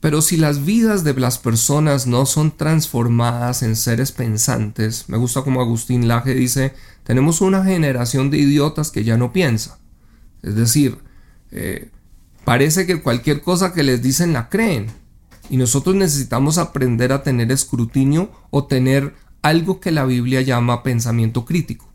Pero 0.00 0.20
si 0.20 0.36
las 0.36 0.66
vidas 0.66 1.02
de 1.02 1.14
las 1.14 1.38
personas 1.38 2.06
no 2.06 2.26
son 2.26 2.54
transformadas 2.54 3.62
en 3.62 3.74
seres 3.74 4.12
pensantes, 4.12 5.08
me 5.08 5.16
gusta 5.16 5.40
como 5.40 5.62
Agustín 5.62 6.08
Laje 6.08 6.34
dice, 6.34 6.74
tenemos 7.04 7.40
una 7.40 7.64
generación 7.64 8.30
de 8.30 8.36
idiotas 8.36 8.90
que 8.90 9.02
ya 9.02 9.16
no 9.16 9.32
piensa. 9.32 9.78
Es 10.42 10.56
decir, 10.56 10.98
eh, 11.52 11.90
Parece 12.44 12.86
que 12.86 13.00
cualquier 13.00 13.42
cosa 13.42 13.72
que 13.72 13.82
les 13.82 14.02
dicen 14.02 14.32
la 14.32 14.48
creen. 14.48 14.86
Y 15.50 15.56
nosotros 15.56 15.94
necesitamos 15.94 16.58
aprender 16.58 17.12
a 17.12 17.22
tener 17.22 17.52
escrutinio 17.52 18.30
o 18.50 18.64
tener 18.64 19.14
algo 19.42 19.80
que 19.80 19.90
la 19.90 20.04
Biblia 20.04 20.40
llama 20.40 20.82
pensamiento 20.82 21.44
crítico. 21.44 21.92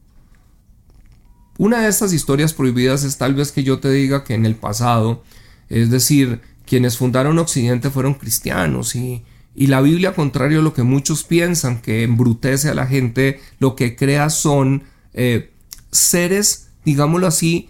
Una 1.58 1.82
de 1.82 1.90
estas 1.90 2.14
historias 2.14 2.54
prohibidas 2.54 3.04
es 3.04 3.18
tal 3.18 3.34
vez 3.34 3.52
que 3.52 3.64
yo 3.64 3.80
te 3.80 3.90
diga 3.90 4.24
que 4.24 4.36
en 4.36 4.46
el 4.46 4.56
pasado, 4.56 5.24
es 5.70 5.90
decir, 5.90 6.42
quienes 6.68 6.98
fundaron 6.98 7.40
Occidente 7.40 7.90
fueron 7.90 8.14
cristianos 8.14 8.96
y, 8.96 9.24
la 9.56 9.82
Biblia, 9.82 10.14
contrario 10.14 10.60
a 10.60 10.62
lo 10.62 10.76
que 10.76 10.84
muchos 10.84 11.24
piensan, 11.24 11.82
que 11.82 12.04
embrutece 12.04 12.70
a 12.70 12.76
la 12.76 12.86
gente, 12.86 13.40
lo 13.58 13.76
que 13.76 13.96
crea 13.96 14.30
son 14.30 14.84
eh, 15.14 15.52
seres, 15.92 16.68
digámoslo 16.86 17.26
así, 17.26 17.70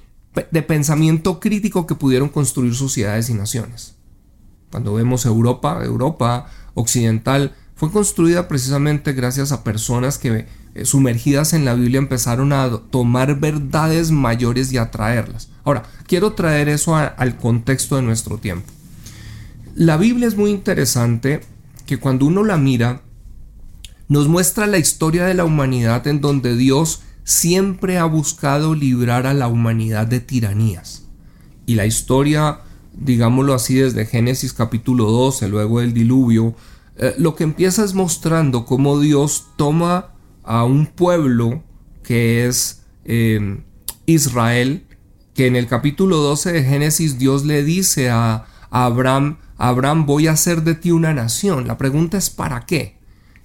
de 0.52 0.62
pensamiento 0.62 1.40
crítico 1.40 1.88
que 1.88 1.96
pudieron 1.96 2.30
construir 2.30 2.76
sociedades 2.76 3.30
y 3.30 3.34
naciones. 3.34 3.96
Cuando 4.72 4.94
vemos 4.94 5.26
Europa, 5.26 5.82
Europa 5.84 6.48
occidental, 6.74 7.56
fue 7.76 7.92
construida 7.92 8.48
precisamente 8.48 9.14
gracias 9.14 9.52
a 9.52 9.64
personas 9.64 10.18
que 10.18 10.48
eh, 10.74 10.86
sumergidas 10.86 11.54
en 11.54 11.64
la 11.64 11.76
Biblia 11.76 12.00
empezaron 12.00 12.52
a 12.52 12.70
tomar 12.90 13.40
verdades 13.40 14.12
mayores 14.12 14.72
y 14.72 14.78
a 14.78 14.92
traerlas. 14.92 15.50
Ahora, 15.64 15.84
quiero 16.08 16.34
traer 16.34 16.70
eso 16.70 16.96
al 16.96 17.38
contexto 17.38 17.96
de 17.96 18.02
nuestro 18.02 18.38
tiempo. 18.38 18.72
La 19.76 19.98
Biblia 19.98 20.28
es 20.28 20.36
muy 20.36 20.50
interesante 20.50 21.42
que 21.86 22.00
cuando 22.00 22.26
uno 22.26 22.44
la 22.44 22.58
mira, 22.58 23.02
nos 24.08 24.28
muestra 24.28 24.68
la 24.68 24.78
historia 24.78 25.26
de 25.26 25.34
la 25.34 25.46
humanidad 25.46 26.08
en 26.08 26.22
donde 26.22 26.56
Dios 26.56 27.02
siempre 27.28 27.98
ha 27.98 28.06
buscado 28.06 28.74
librar 28.74 29.28
a 29.28 29.34
la 29.34 29.50
humanidad 29.50 30.08
de 30.08 30.22
tiranías. 30.22 31.04
Y 31.66 31.76
la 31.76 31.86
historia, 31.86 32.62
digámoslo 32.94 33.54
así, 33.54 33.76
desde 33.76 34.06
Génesis 34.06 34.54
capítulo 34.54 35.12
12, 35.12 35.50
luego 35.50 35.82
del 35.82 35.94
diluvio, 35.94 36.56
eh, 36.96 37.16
lo 37.18 37.36
que 37.36 37.44
empieza 37.44 37.84
es 37.84 37.94
mostrando 37.94 38.66
cómo 38.66 39.02
Dios 39.02 39.48
toma 39.58 40.14
a 40.44 40.64
un 40.64 40.86
pueblo 40.86 41.64
que 42.02 42.48
es 42.48 42.84
em, 43.04 43.64
Israel, 44.06 44.86
que 45.34 45.48
en 45.48 45.58
el 45.58 45.68
capítulo 45.68 46.20
12 46.20 46.54
de 46.54 46.64
Génesis 46.64 47.20
Dios 47.20 47.44
le 47.44 47.62
dice 47.62 48.10
a, 48.10 48.46
a 48.70 48.86
Abraham, 48.86 49.36
Abraham 49.58 50.06
voy 50.06 50.28
a 50.28 50.32
hacer 50.32 50.64
de 50.64 50.76
ti 50.76 50.92
una 50.92 51.14
nación. 51.14 51.68
La 51.68 51.78
pregunta 51.78 52.18
es 52.18 52.30
¿para 52.30 52.66
qué? 52.66 52.97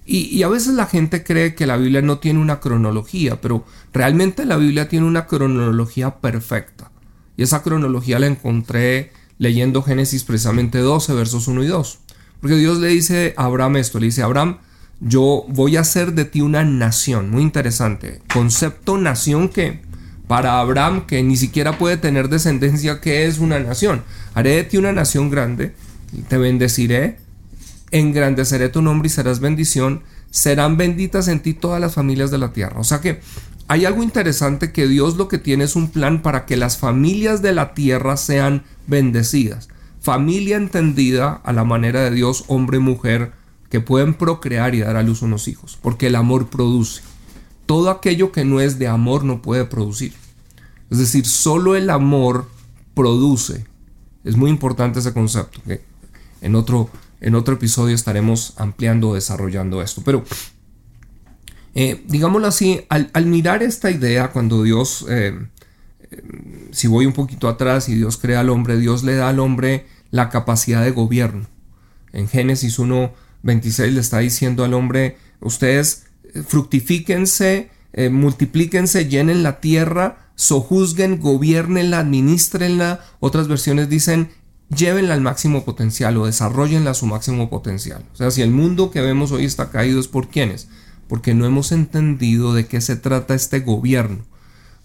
Y, 0.05 0.43
a 0.43 0.49
veces 0.49 0.73
la 0.73 0.85
gente 0.85 1.23
cree 1.23 1.55
que 1.55 1.65
la 1.65 1.77
Biblia 1.77 2.01
no 2.01 2.19
tiene 2.19 2.39
una 2.39 2.59
cronología, 2.59 3.39
pero 3.39 3.65
realmente 3.93 4.45
la 4.45 4.57
Biblia 4.57 4.89
tiene 4.89 5.05
una 5.05 5.27
cronología 5.27 6.19
perfecta. 6.19 6.91
Y 7.37 7.43
esa 7.43 7.63
cronología 7.63 8.19
la 8.19 8.27
encontré 8.27 9.11
leyendo 9.37 9.81
Génesis 9.81 10.23
precisamente 10.23 10.79
12, 10.79 11.13
versos 11.13 11.47
1 11.47 11.63
y 11.63 11.67
2. 11.67 11.99
Porque 12.41 12.57
Dios 12.57 12.79
le 12.79 12.89
dice 12.89 13.33
a 13.37 13.45
Abraham 13.45 13.77
esto, 13.77 13.99
le 13.99 14.07
dice, 14.07 14.23
Abraham, 14.23 14.57
yo 14.99 15.45
voy 15.47 15.77
a 15.77 15.81
hacer 15.81 16.13
de 16.13 16.25
ti 16.25 16.41
una 16.41 16.63
nación. 16.65 17.29
Muy 17.29 17.41
interesante. 17.41 18.21
Concepto 18.31 18.97
nación 18.97 19.49
que 19.49 19.81
Para 20.27 20.59
Abraham, 20.59 21.05
que 21.05 21.21
ni 21.21 21.35
siquiera 21.35 21.77
puede 21.77 21.97
tener 21.97 22.29
descendencia, 22.29 23.01
¿qué 23.01 23.27
es 23.27 23.39
una 23.39 23.59
nación? 23.59 24.03
Haré 24.33 24.51
de 24.51 24.63
ti 24.63 24.77
una 24.77 24.93
nación 24.93 25.29
grande, 25.29 25.75
te 26.29 26.37
bendeciré, 26.37 27.17
engrandeceré 27.93 28.67
tu 28.67 28.81
nombre 28.81 29.07
y 29.07 29.09
serás 29.09 29.39
bendición, 29.39 30.03
serán 30.31 30.75
benditas 30.75 31.29
en 31.29 31.41
ti 31.41 31.53
todas 31.53 31.79
las 31.79 31.93
familias 31.93 32.31
de 32.31 32.39
la 32.39 32.51
tierra. 32.51 32.79
O 32.79 32.83
sea 32.83 32.99
que 32.99 33.21
hay 33.67 33.85
algo 33.85 34.03
interesante 34.03 34.73
que 34.73 34.87
Dios 34.87 35.15
lo 35.15 35.29
que 35.29 35.37
tiene 35.37 35.63
es 35.63 35.77
un 35.77 35.89
plan 35.89 36.21
para 36.21 36.45
que 36.45 36.57
las 36.57 36.77
familias 36.77 37.41
de 37.41 37.53
la 37.53 37.73
tierra 37.73 38.17
sean 38.17 38.63
bendecidas. 38.87 39.69
Familia 40.01 40.57
entendida 40.57 41.39
a 41.45 41.53
la 41.53 41.63
manera 41.63 42.01
de 42.01 42.11
Dios, 42.11 42.43
hombre, 42.47 42.79
mujer, 42.79 43.31
que 43.69 43.79
pueden 43.79 44.15
procrear 44.15 44.75
y 44.75 44.81
dar 44.81 44.97
a 44.97 45.03
luz 45.03 45.21
unos 45.21 45.47
hijos, 45.47 45.79
porque 45.81 46.07
el 46.07 46.15
amor 46.15 46.47
produce. 46.47 47.01
Todo 47.65 47.89
aquello 47.89 48.31
que 48.31 48.43
no 48.43 48.59
es 48.59 48.77
de 48.79 48.87
amor 48.87 49.23
no 49.23 49.41
puede 49.41 49.65
producir. 49.65 50.13
Es 50.89 50.97
decir, 50.97 51.25
solo 51.25 51.75
el 51.75 51.89
amor 51.89 52.49
produce. 52.93 53.65
Es 54.23 54.35
muy 54.35 54.49
importante 54.49 54.99
ese 54.99 55.13
concepto. 55.13 55.59
En, 56.41 56.55
otro, 56.55 56.89
en 57.23 57.35
otro 57.35 57.55
episodio 57.55 57.95
estaremos 57.95 58.53
ampliando, 58.57 59.13
desarrollando 59.13 59.81
esto. 59.81 60.01
Pero 60.03 60.23
eh, 61.73 62.03
digámoslo 62.05 62.47
así, 62.47 62.81
al, 62.89 63.25
mirar 63.25 63.63
esta 63.63 63.89
idea, 63.89 64.31
cuando 64.31 64.61
Dios, 64.61 65.05
eh, 65.09 65.33
eh, 66.11 66.23
si 66.71 66.87
voy 66.87 67.05
un 67.05 67.13
poquito 67.13 67.47
atrás 67.47 67.87
y 67.89 67.95
Dios 67.95 68.17
crea 68.17 68.41
al 68.41 68.49
hombre, 68.49 68.77
Dios 68.77 69.03
le 69.03 69.15
da 69.15 69.29
al 69.29 69.39
hombre 69.39 69.87
la 70.11 70.29
capacidad 70.29 70.83
de 70.83 70.91
gobierno. 70.91 71.47
En 72.11 72.27
Génesis 72.27 72.77
1, 72.77 73.13
26 73.41 73.93
le 73.93 74.01
está 74.01 74.19
diciendo 74.19 74.65
al 74.65 74.73
hombre, 74.73 75.17
ustedes 75.39 76.05
fructifíquense, 76.45 77.71
multiplíquense, 78.11 79.07
llenen 79.07 79.43
la 79.43 79.59
tierra, 79.61 80.29
sojuzguen, 80.35 81.19
gobiernenla, 81.19 81.99
administrenla. 81.99 83.03
Otras 83.19 83.47
versiones 83.47 83.89
dicen, 83.89 84.29
llévenla 84.75 85.13
al 85.13 85.21
máximo 85.21 85.63
potencial 85.65 86.17
o 86.17 86.25
desarrollenla 86.25 86.91
a 86.91 86.95
su 86.95 87.05
máximo 87.05 87.49
potencial. 87.49 88.03
O 88.13 88.15
sea, 88.15 88.31
si 88.31 88.41
el 88.41 88.51
mundo 88.51 88.91
que 88.91 89.01
vemos 89.01 89.31
hoy 89.31 89.45
está 89.45 89.69
caído 89.69 89.99
es 89.99 90.07
por 90.07 90.29
quienes, 90.29 90.67
porque 91.07 91.33
no 91.33 91.45
hemos 91.45 91.71
entendido 91.71 92.53
de 92.53 92.65
qué 92.65 92.81
se 92.81 92.95
trata 92.95 93.35
este 93.35 93.59
gobierno. 93.59 94.19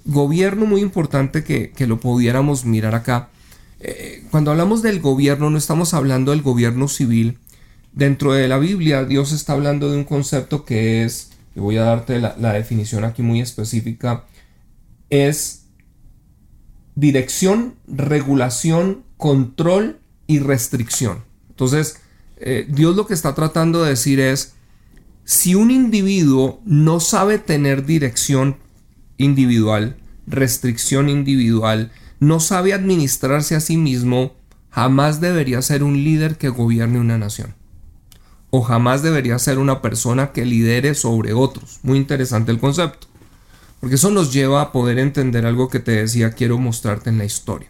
Gobierno 0.05 0.67
muy 0.67 0.81
importante 0.81 1.45
que, 1.45 1.87
lo 1.87 2.01
pudiéramos 2.01 2.65
mirar 2.65 2.95
acá. 2.95 3.31
Eh, 3.81 4.25
cuando 4.31 4.51
hablamos 4.51 4.83
del 4.83 5.01
gobierno 5.01 5.51
no 5.51 5.59
estamos 5.59 5.95
hablando 5.95 6.33
del 6.33 6.43
gobierno 6.43 6.89
civil. 6.89 7.39
Dentro 7.93 8.33
de 8.33 8.49
la 8.49 8.59
Biblia 8.59 9.05
Dios 9.05 9.33
está 9.33 9.55
hablando 9.55 9.91
de 9.91 9.97
un 9.97 10.05
concepto 10.05 10.65
que 10.65 11.05
es, 11.05 11.31
y 11.55 11.61
voy 11.61 11.77
a 11.79 11.83
darte 11.83 12.21
la, 12.21 12.53
definición 12.53 13.05
aquí 13.05 13.23
muy 13.23 13.41
específica, 13.41 14.25
es 15.11 15.65
dirección, 16.95 17.77
regulación, 17.87 19.05
control 19.19 19.99
y 20.27 20.39
restricción. 20.39 21.25
Entonces, 21.51 22.01
eh, 22.39 22.67
Dios 22.69 22.97
lo 22.97 23.07
que 23.07 23.15
está 23.15 23.35
tratando 23.35 23.83
de 23.83 23.91
decir 23.91 24.21
es, 24.21 24.55
si 25.25 25.55
un 25.55 25.71
individuo 25.71 26.63
no 26.65 27.01
sabe 27.01 27.39
tener 27.39 27.85
dirección 27.85 28.57
individual, 29.19 29.97
restricción 30.27 31.11
individual, 31.11 31.93
no 32.21 32.41
sabe 32.41 32.73
administrarse 32.73 33.55
a 33.55 33.61
sí 33.61 33.77
mismo, 33.77 34.35
jamás 34.71 35.21
debería 35.21 35.61
ser 35.61 35.83
un 35.83 36.03
líder 36.03 36.39
que 36.39 36.49
gobierne 36.49 36.99
una 36.99 37.19
nación. 37.19 37.55
O 38.51 38.63
jamás 38.63 39.03
debería 39.03 39.39
ser 39.39 39.59
una 39.59 39.83
persona 39.83 40.33
que 40.33 40.47
lidere 40.47 40.95
sobre 40.95 41.35
otros. 41.35 41.81
Muy 41.83 41.99
interesante 41.99 42.51
el 42.51 42.59
concepto. 42.59 43.09
Porque 43.81 43.97
eso 43.97 44.11
nos 44.11 44.33
lleva 44.33 44.63
a 44.63 44.73
poder 44.73 44.99
entender 44.99 45.45
algo 45.45 45.69
que 45.69 45.81
te 45.81 45.93
decía 45.93 46.31
quiero 46.31 46.59
mostrarte 46.59 47.11
en 47.11 47.19
la 47.19 47.25
historia. 47.25 47.69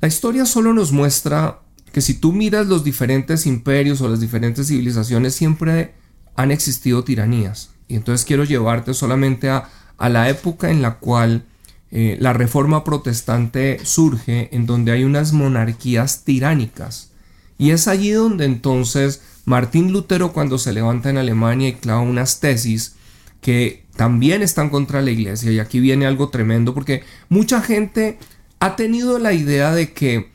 La 0.00 0.08
historia 0.08 0.46
solo 0.46 0.72
nos 0.72 0.92
muestra 0.92 1.60
que 1.92 2.00
si 2.00 2.14
tú 2.14 2.32
miras 2.32 2.66
los 2.66 2.84
diferentes 2.84 3.46
imperios 3.46 4.00
o 4.00 4.08
las 4.08 4.20
diferentes 4.20 4.68
civilizaciones, 4.68 5.34
siempre 5.34 5.94
han 6.36 6.50
existido 6.50 7.02
tiranías. 7.02 7.70
Y 7.88 7.96
entonces 7.96 8.24
quiero 8.24 8.44
llevarte 8.44 8.94
solamente 8.94 9.50
a, 9.50 9.68
la 9.98 10.28
época 10.28 10.70
en 10.70 10.82
la 10.82 10.98
cual 10.98 11.44
eh, 11.90 12.16
la 12.20 12.32
reforma 12.32 12.84
protestante 12.84 13.80
surge, 13.84 14.54
en 14.54 14.66
donde 14.66 14.92
hay 14.92 15.02
unas 15.02 15.32
monarquías 15.32 16.22
tiránicas. 16.22 17.10
Y 17.56 17.70
es 17.70 17.88
allí 17.88 18.10
donde 18.10 18.44
entonces 18.44 19.22
Martín 19.44 19.92
Lutero 19.92 20.32
cuando 20.32 20.58
se 20.58 20.72
levanta 20.72 21.10
en 21.10 21.16
Alemania 21.16 21.70
y 21.70 21.74
clava 21.74 22.00
unas 22.02 22.38
tesis 22.38 22.94
que 23.40 23.84
también 23.96 24.42
están 24.42 24.70
contra 24.70 25.02
la 25.02 25.10
iglesia. 25.10 25.50
Y 25.50 25.58
aquí 25.58 25.80
viene 25.80 26.06
algo 26.06 26.28
tremendo 26.28 26.74
porque 26.74 27.02
mucha 27.28 27.60
gente 27.60 28.18
ha 28.60 28.76
tenido 28.76 29.18
la 29.18 29.32
idea 29.32 29.74
de 29.74 29.92
que 29.92 30.30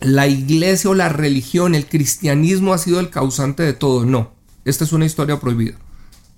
la 0.00 0.26
iglesia 0.26 0.90
o 0.90 0.94
la 0.94 1.08
religión, 1.08 1.74
el 1.74 1.86
cristianismo 1.86 2.74
ha 2.74 2.78
sido 2.78 3.00
el 3.00 3.10
causante 3.10 3.62
de 3.62 3.72
todo. 3.72 4.04
No, 4.04 4.32
esta 4.64 4.84
es 4.84 4.92
una 4.92 5.06
historia 5.06 5.40
prohibida. 5.40 5.76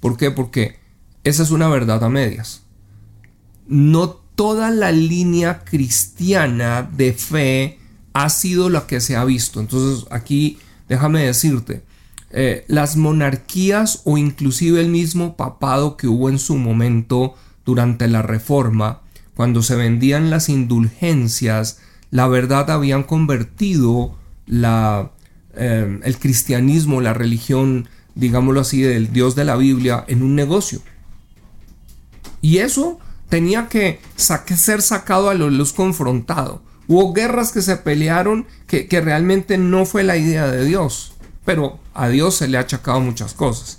¿Por 0.01 0.17
qué? 0.17 0.31
Porque 0.31 0.79
esa 1.25 1.43
es 1.43 1.51
una 1.51 1.69
verdad 1.69 2.03
a 2.05 2.09
medias. 2.09 2.63
No 3.67 4.11
toda 4.11 4.71
la 4.71 4.93
línea 4.93 5.65
cristiana 5.65 6.89
de 6.91 7.13
fe 7.13 7.79
ha 8.13 8.31
sido 8.31 8.71
la 8.71 8.87
que 8.87 9.01
se 9.01 9.17
ha 9.17 9.25
visto. 9.25 9.61
Entonces 9.61 10.07
aquí 10.11 10.59
déjame 10.89 11.25
decirte, 11.25 11.83
eh, 12.31 12.65
las 12.69 12.97
monarquías 12.97 14.03
o 14.05 14.19
inclusive 14.19 14.81
el 14.81 14.89
mismo 14.89 15.37
papado 15.37 15.97
que 15.97 16.09
hubo 16.09 16.29
en 16.29 16.39
su 16.39 16.57
momento 16.57 17.35
durante 17.65 18.09
la 18.09 18.23
reforma, 18.23 19.03
cuando 19.39 19.63
se 19.63 19.77
vendían 19.77 20.31
las 20.31 20.49
indulgencias, 20.49 21.79
la 22.11 22.27
verdad 22.27 22.73
habían 22.73 23.05
convertido 23.05 24.19
eh, 24.49 26.01
el 26.03 26.19
cristianismo, 26.19 27.01
la 27.01 27.15
religión, 27.15 27.89
digámoslo 28.17 28.63
así, 28.63 28.83
del 28.83 29.13
Dios 29.13 29.37
de 29.37 29.45
la 29.45 29.55
Biblia 29.55 30.05
en 30.09 30.25
un 30.25 30.35
negocio. 30.35 30.81
Y 32.41 32.59
eso 32.59 32.99
tenía 33.29 33.69
que 33.69 34.01
ser 34.17 34.83
sacado 34.83 35.31
a 35.31 35.35
la 35.35 35.47
luz 35.47 35.73
confrontado. 35.73 36.61
Hubo 36.89 37.13
guerras 37.13 37.53
que 37.53 37.63
se 37.63 37.77
pelearon 37.77 38.45
que, 38.67 38.89
que 38.89 39.01
realmente 39.01 39.57
no 39.57 39.87
fue 39.87 40.03
la 40.03 40.17
idea 40.17 40.49
de 40.49 40.65
Dios, 40.65 41.13
pero 41.45 41.79
a 41.95 42.09
Dios 42.09 42.35
se 42.35 42.49
le 42.49 42.57
ha 42.57 42.63
achacado 42.63 42.99
muchas 42.99 43.35
cosas. 43.35 43.79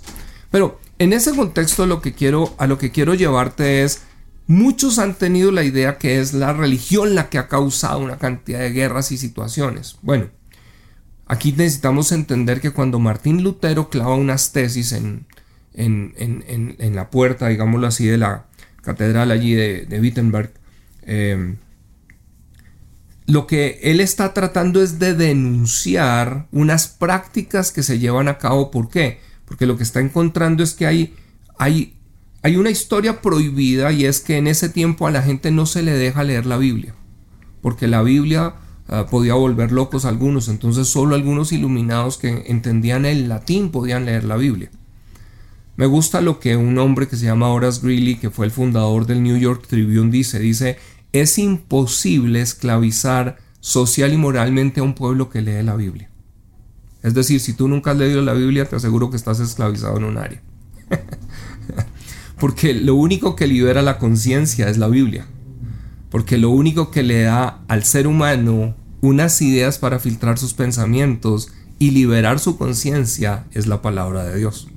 Pero 0.50 0.80
en 0.98 1.12
ese 1.12 1.36
contexto 1.36 1.82
a 1.82 1.86
lo 1.86 2.00
que 2.00 2.14
quiero 2.14 3.14
llevarte 3.14 3.82
es 3.84 4.04
Muchos 4.50 4.98
han 4.98 5.14
tenido 5.14 5.52
la 5.52 5.62
idea 5.62 5.96
que 5.96 6.18
es 6.18 6.34
la 6.34 6.52
religión 6.52 7.14
la 7.14 7.28
que 7.28 7.38
ha 7.38 7.46
causado 7.46 8.00
una 8.00 8.18
cantidad 8.18 8.58
de 8.58 8.72
guerras 8.72 9.12
y 9.12 9.16
situaciones. 9.16 9.96
Bueno, 10.02 10.26
aquí 11.26 11.52
necesitamos 11.52 12.10
entender 12.10 12.60
que 12.60 12.72
cuando 12.72 12.98
Martín 12.98 13.44
Lutero 13.44 13.90
clava 13.90 14.16
unas 14.16 14.50
tesis 14.50 14.90
en, 14.90 15.24
en, 15.72 16.96
la 16.96 17.10
puerta, 17.10 17.46
digámoslo 17.46 17.86
así, 17.86 18.08
de 18.08 18.18
la 18.18 18.46
catedral 18.82 19.30
allí 19.30 19.54
de, 19.54 20.00
Wittenberg, 20.00 20.50
eh, 21.02 21.54
lo 23.26 23.46
que 23.46 23.78
él 23.84 24.00
está 24.00 24.34
tratando 24.34 24.82
es 24.82 24.98
de 24.98 25.14
denunciar 25.14 26.48
unas 26.50 26.88
prácticas 26.88 27.70
que 27.70 27.84
se 27.84 28.00
llevan 28.00 28.26
a 28.26 28.38
cabo. 28.38 28.72
¿Por 28.72 28.90
qué? 28.90 29.20
Porque 29.44 29.66
lo 29.66 29.76
que 29.76 29.84
está 29.84 30.00
encontrando 30.00 30.64
es 30.64 30.74
que 30.74 30.88
hay, 30.88 31.14
hay 31.56 31.99
hay 32.42 32.56
una 32.56 32.70
historia 32.70 33.20
prohibida 33.20 33.92
y 33.92 34.06
es 34.06 34.20
que 34.20 34.38
en 34.38 34.46
ese 34.46 34.68
tiempo 34.68 35.06
a 35.06 35.10
la 35.10 35.22
gente 35.22 35.50
no 35.50 35.66
se 35.66 35.82
le 35.82 35.92
deja 35.92 36.24
leer 36.24 36.46
la 36.46 36.56
Biblia, 36.56 36.94
porque 37.60 37.86
la 37.86 38.02
Biblia 38.02 38.54
ah, 38.88 39.06
podía 39.10 39.34
volver 39.34 39.72
locos 39.72 40.04
a 40.04 40.08
algunos, 40.08 40.48
entonces 40.48 40.88
solo 40.88 41.14
algunos 41.14 41.52
iluminados 41.52 42.16
que 42.16 42.44
entendían 42.46 43.04
el 43.04 43.28
latín 43.28 43.70
podían 43.70 44.06
leer 44.06 44.24
la 44.24 44.36
Biblia. 44.36 44.70
Me 45.76 45.86
gusta 45.86 46.20
lo 46.20 46.40
que 46.40 46.56
un 46.56 46.78
hombre 46.78 47.08
que 47.08 47.16
se 47.16 47.26
llama 47.26 47.48
Horace 47.48 47.80
Greeley, 47.82 48.16
que 48.16 48.30
fue 48.30 48.46
el 48.46 48.52
fundador 48.52 49.06
del 49.06 49.22
New 49.22 49.36
York 49.36 49.66
Tribune, 49.66 50.10
dice, 50.10 50.38
dice, 50.38 50.78
es 51.12 51.38
imposible 51.38 52.40
esclavizar 52.40 53.38
social 53.60 54.12
y 54.12 54.16
moralmente 54.16 54.80
a 54.80 54.82
un 54.82 54.94
pueblo 54.94 55.30
que 55.30 55.42
lee 55.42 55.62
la 55.62 55.76
Biblia. 55.76 56.10
Es 57.02 57.14
decir, 57.14 57.40
si 57.40 57.54
tú 57.54 57.68
nunca 57.68 57.92
has 57.92 57.96
leído 57.96 58.20
la 58.22 58.34
Biblia, 58.34 58.68
te 58.68 58.76
aseguro 58.76 59.10
que 59.10 59.16
estás 59.16 59.40
esclavizado 59.40 59.96
en 59.96 60.04
un 60.04 60.18
área. 60.18 60.42
Porque 62.40 62.74
lo 62.74 62.94
único 62.94 63.36
que 63.36 63.46
libera 63.46 63.82
la 63.82 63.98
conciencia 63.98 64.68
es 64.68 64.78
la 64.78 64.88
Biblia. 64.88 65.26
Porque 66.10 66.38
lo 66.38 66.50
único 66.50 66.90
que 66.90 67.02
le 67.02 67.22
da 67.22 67.60
al 67.68 67.84
ser 67.84 68.06
humano 68.06 68.74
unas 69.02 69.40
ideas 69.42 69.78
para 69.78 69.98
filtrar 69.98 70.38
sus 70.38 70.54
pensamientos 70.54 71.52
y 71.78 71.90
liberar 71.92 72.38
su 72.38 72.56
conciencia 72.58 73.44
es 73.52 73.66
la 73.66 73.82
palabra 73.82 74.24
de 74.24 74.38
Dios. 74.38 74.68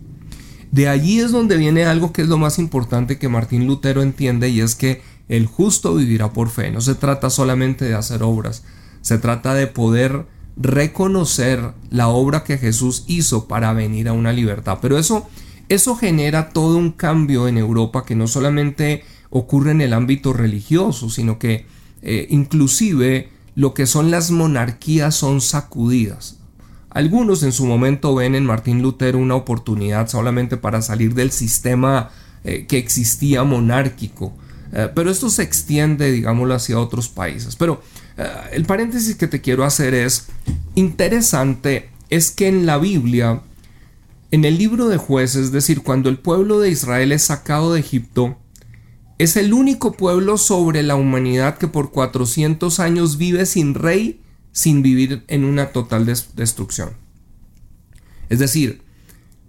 De 0.72 0.88
allí 0.88 1.20
es 1.20 1.32
donde 1.32 1.58
viene 1.58 1.86
algo 1.86 2.13
que 2.13 2.22
es 2.22 2.27
lo 2.27 2.38
más 2.38 2.60
importante 2.60 3.17
que 3.17 3.29
Martín 3.29 3.67
Lutero 3.67 4.01
entiende 4.01 4.50
y 4.50 4.62
es 4.62 4.75
que 4.75 5.01
el 5.29 5.46
justo 5.46 5.96
vivirá 5.96 6.34
por 6.34 6.50
fe. 6.50 6.72
No 6.72 6.82
se 6.82 6.96
trata 6.96 7.29
solamente 7.29 7.86
de 7.86 7.93
hacer 7.93 8.24
obras, 8.24 8.63
se 9.01 9.17
trata 9.17 9.53
de 9.53 9.67
poder 9.67 10.25
reconocer 10.55 11.74
la 11.89 12.08
obra 12.08 12.43
que 12.43 12.58
Jesús 12.58 13.03
hizo 13.08 13.48
para 13.48 13.74
venir 13.74 14.08
a 14.08 14.13
una 14.13 14.34
libertad. 14.34 14.79
Pero 14.82 14.98
eso 14.98 15.27
eso 15.70 15.96
genera 15.96 16.50
todo 16.50 16.77
un 16.77 16.91
cambio 16.91 17.48
en 17.48 17.58
Europa 17.58 18.05
que 18.05 18.15
no 18.15 18.27
solamente 18.27 19.03
ocurre 19.29 19.72
en 19.72 19.82
el 19.82 19.93
ámbito 19.93 20.34
religioso, 20.34 21.10
sino 21.10 21.39
que 21.39 21.65
eh, 22.03 22.27
inclusive 22.29 23.29
lo 23.55 23.74
que 23.74 23.88
son 23.88 24.12
las 24.12 24.29
monarquías 24.29 25.15
son 25.15 25.41
sacudidas. 25.41 26.38
Algunos 26.89 27.41
en 27.41 27.51
su 27.51 27.65
momento 27.65 28.13
ven 28.13 28.36
en 28.36 28.46
Martín 28.46 28.82
Lutero 28.82 29.17
una 29.17 29.36
oportunidad 29.36 30.08
solamente 30.08 30.58
para 30.58 30.82
salir 30.84 31.15
del 31.15 31.32
sistema 31.32 32.12
eh, 32.43 32.65
que 32.67 32.77
existía 32.77 33.43
monárquico, 33.43 34.34
eh, 34.74 34.89
pero 34.93 35.10
esto 35.10 35.29
se 35.29 35.41
extiende, 35.41 36.12
digámoslo, 36.12 36.53
hacia 36.53 36.79
otros 36.79 37.10
países. 37.10 37.55
Pero 37.55 37.82
el 38.51 38.65
paréntesis 38.65 39.15
que 39.15 39.25
te 39.25 39.41
quiero 39.41 39.63
hacer 39.63 39.96
es 39.96 40.27
interesante, 40.75 41.89
es 42.12 42.29
que 42.29 42.48
en 42.48 42.67
la 42.67 42.77
Biblia, 42.77 43.41
en 44.33 44.45
el 44.45 44.57
libro 44.57 44.89
de 44.89 44.97
jueces, 44.97 45.45
es 45.45 45.51
decir, 45.51 45.83
cuando 45.83 46.09
el 46.09 46.17
pueblo 46.17 46.59
de 46.59 46.71
Israel 46.71 47.11
es 47.11 47.21
sacado 47.21 47.71
de 47.71 47.81
Egipto, 47.81 48.39
es 49.19 49.37
el 49.37 49.53
único 49.53 49.91
pueblo 49.91 50.39
sobre 50.39 50.81
la 50.81 50.95
humanidad 50.95 51.59
que 51.59 51.67
por 51.67 51.91
400 51.91 52.79
años 52.79 53.19
vive 53.19 53.45
sin 53.45 53.75
rey, 53.75 54.23
sin 54.51 54.81
vivir 54.81 55.23
en 55.27 55.43
una 55.43 55.67
total 55.67 56.07
destrucción. 56.07 56.93
Es 58.29 58.39
decir, 58.39 58.81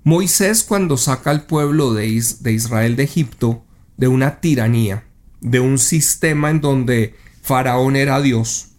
Moisés 0.02 0.62
cuando 0.62 0.98
saca 0.98 1.30
al 1.30 1.46
pueblo 1.46 1.94
de, 1.94 2.06
Israel 2.06 2.94
de 2.94 3.04
Egipto 3.04 3.64
de 3.96 4.08
una 4.08 4.42
tiranía, 4.42 5.06
de 5.40 5.60
un 5.60 5.78
sistema 5.78 6.50
en 6.50 6.60
donde 6.60 7.14
Faraón 7.40 7.96
era 7.96 8.20
Dios, 8.20 8.72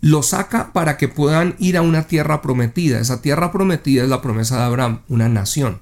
lo 0.00 0.22
saca 0.22 0.72
para 0.72 0.96
que 0.96 1.08
puedan 1.08 1.56
ir 1.58 1.76
a 1.76 1.82
una 1.82 2.06
tierra 2.06 2.40
prometida. 2.42 3.00
Esa 3.00 3.20
tierra 3.20 3.52
prometida 3.52 4.02
es 4.04 4.08
la 4.08 4.22
promesa 4.22 4.56
de 4.56 4.62
Abraham, 4.62 5.00
una 5.08 5.28
nación. 5.28 5.80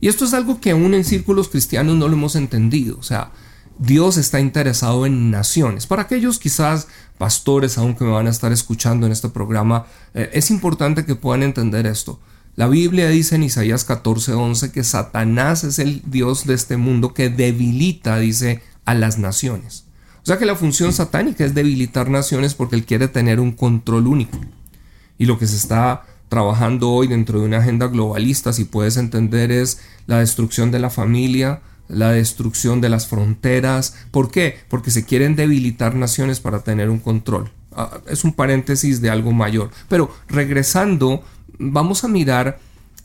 Y 0.00 0.08
esto 0.08 0.24
es 0.24 0.34
algo 0.34 0.60
que 0.60 0.70
aún 0.70 0.94
en 0.94 1.04
círculos 1.04 1.48
cristianos 1.48 1.96
no 1.96 2.08
lo 2.08 2.14
hemos 2.14 2.36
entendido. 2.36 2.98
O 2.98 3.02
sea, 3.02 3.32
Dios 3.78 4.16
está 4.16 4.40
interesado 4.40 5.06
en 5.06 5.30
naciones. 5.30 5.86
Para 5.86 6.02
aquellos 6.02 6.38
quizás 6.38 6.88
pastores 7.18 7.78
aún 7.78 7.94
que 7.94 8.04
me 8.04 8.10
van 8.10 8.26
a 8.26 8.30
estar 8.30 8.52
escuchando 8.52 9.06
en 9.06 9.12
este 9.12 9.28
programa, 9.28 9.86
eh, 10.14 10.30
es 10.32 10.50
importante 10.50 11.04
que 11.04 11.14
puedan 11.14 11.42
entender 11.42 11.86
esto. 11.86 12.20
La 12.56 12.68
Biblia 12.68 13.08
dice 13.08 13.34
en 13.36 13.42
Isaías 13.42 13.86
14:11 13.86 14.72
que 14.72 14.82
Satanás 14.82 15.62
es 15.62 15.78
el 15.78 16.02
Dios 16.06 16.46
de 16.46 16.54
este 16.54 16.78
mundo 16.78 17.12
que 17.12 17.28
debilita, 17.28 18.18
dice, 18.18 18.62
a 18.86 18.94
las 18.94 19.18
naciones. 19.18 19.85
O 20.26 20.28
sea 20.28 20.38
que 20.38 20.44
la 20.44 20.56
función 20.56 20.92
satánica 20.92 21.44
es 21.44 21.54
debilitar 21.54 22.10
naciones 22.10 22.54
porque 22.54 22.74
él 22.74 22.84
quiere 22.84 23.06
tener 23.06 23.38
un 23.38 23.52
control 23.52 24.08
único. 24.08 24.36
Y 25.18 25.26
lo 25.26 25.38
que 25.38 25.46
se 25.46 25.54
está 25.54 26.02
trabajando 26.28 26.90
hoy 26.90 27.06
dentro 27.06 27.38
de 27.38 27.46
una 27.46 27.58
agenda 27.58 27.86
globalista, 27.86 28.52
si 28.52 28.64
puedes 28.64 28.96
entender, 28.96 29.52
es 29.52 29.78
la 30.08 30.18
destrucción 30.18 30.72
de 30.72 30.80
la 30.80 30.90
familia, 30.90 31.60
la 31.86 32.10
destrucción 32.10 32.80
de 32.80 32.88
las 32.88 33.06
fronteras. 33.06 33.94
¿Por 34.10 34.32
qué? 34.32 34.58
Porque 34.68 34.90
se 34.90 35.04
quieren 35.04 35.36
debilitar 35.36 35.94
naciones 35.94 36.40
para 36.40 36.64
tener 36.64 36.90
un 36.90 36.98
control. 36.98 37.52
Ah, 37.70 38.00
es 38.08 38.24
un 38.24 38.32
paréntesis 38.32 39.00
de 39.00 39.10
algo 39.10 39.30
mayor. 39.30 39.70
Pero 39.88 40.12
regresando, 40.26 41.22
vamos 41.56 42.02
a 42.02 42.08
mirar 42.08 42.58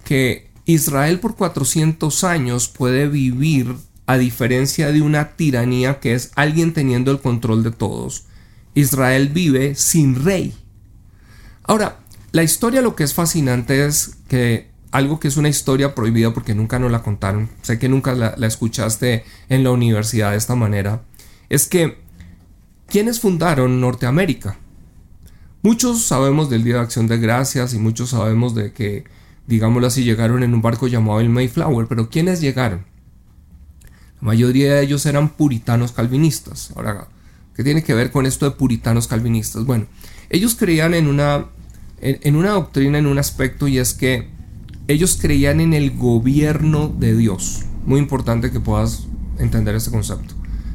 que 0.03 0.49
Israel 0.65 1.19
por 1.19 1.35
400 1.35 2.23
años 2.23 2.67
puede 2.67 3.07
vivir 3.07 3.75
a 4.11 4.17
diferencia 4.17 4.91
de 4.91 5.01
una 5.01 5.37
tiranía 5.37 6.01
que 6.01 6.13
es 6.13 6.31
alguien 6.35 6.73
teniendo 6.73 7.11
el 7.11 7.21
control 7.21 7.63
de 7.63 7.71
todos. 7.71 8.25
Israel 8.73 9.29
vive 9.29 9.73
sin 9.75 10.25
rey. 10.25 10.53
Ahora, 11.63 11.99
la 12.33 12.43
historia 12.43 12.81
lo 12.81 12.93
que 12.93 13.05
es 13.05 13.13
fascinante 13.13 13.85
es 13.85 14.17
que 14.27 14.69
algo 14.91 15.21
que 15.21 15.29
es 15.29 15.37
una 15.37 15.47
historia 15.47 15.95
prohibida 15.95 16.33
porque 16.33 16.53
nunca 16.53 16.77
nos 16.77 16.91
la 16.91 17.03
contaron, 17.03 17.49
sé 17.61 17.79
que 17.79 17.87
nunca 17.87 18.13
la, 18.13 18.35
escuchaste 18.45 19.23
en 19.47 19.63
la 19.63 19.71
universidad 19.71 20.31
de 20.31 20.37
esta 20.37 20.55
manera, 20.55 21.03
es 21.47 21.69
que 21.69 21.97
¿quiénes 22.87 23.21
fundaron 23.21 23.79
Norteamérica? 23.79 24.57
Muchos 25.61 26.03
sabemos 26.03 26.49
del 26.49 26.65
Día 26.65 26.73
de 26.73 26.81
Acción 26.81 27.07
de 27.07 27.17
Gracias 27.17 27.73
y 27.73 27.79
muchos 27.79 28.09
sabemos 28.09 28.55
de 28.55 28.73
que, 28.73 29.05
digámoslo 29.47 29.87
así, 29.87 30.03
llegaron 30.03 30.43
en 30.43 30.53
un 30.53 30.61
barco 30.61 30.89
llamado 30.89 31.21
el 31.21 31.29
Mayflower, 31.29 31.87
pero 31.87 32.09
¿quiénes 32.09 32.41
llegaron? 32.41 32.90
La 34.21 34.27
mayoría 34.27 34.75
de 34.75 34.83
ellos 34.83 35.05
eran 35.05 35.29
puritanos 35.29 35.91
calvinistas. 35.91 36.71
Ahora, 36.75 37.07
¿qué 37.55 37.63
tiene 37.63 37.83
que 37.83 37.93
ver 37.93 38.11
con 38.11 38.25
esto 38.25 38.45
de 38.45 38.55
puritanos 38.55 39.07
calvinistas? 39.07 39.65
Bueno, 39.65 39.87
ellos 40.29 40.55
creían 40.55 40.93
en 40.93 41.07
una 41.07 41.47
en, 42.01 42.35
una 42.35 42.51
doctrina, 42.51 42.97
en 42.97 43.05
un 43.05 43.19
aspecto, 43.19 43.67
y 43.67 43.77
es 43.77 43.93
que 43.93 44.27
ellos 44.87 45.17
creían 45.21 45.61
en 45.61 45.73
el 45.73 45.91
gobierno 45.91 46.89
de 46.89 47.15
Dios. 47.15 47.63
Muy 47.85 47.99
importante 47.99 48.51
que 48.51 48.59
puedas 48.59 49.07
entender 49.37 49.75
este 49.75 49.91
concepto. 49.91 50.33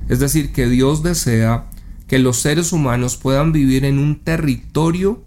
Es 0.08 0.20
decir, 0.20 0.52
que 0.52 0.68
Dios 0.68 1.02
desea 1.02 1.66
que 2.06 2.18
los 2.18 2.40
seres 2.40 2.72
humanos 2.72 3.16
puedan 3.16 3.52
vivir 3.52 3.84
en 3.84 3.98
un 3.98 4.20
territorio 4.20 5.22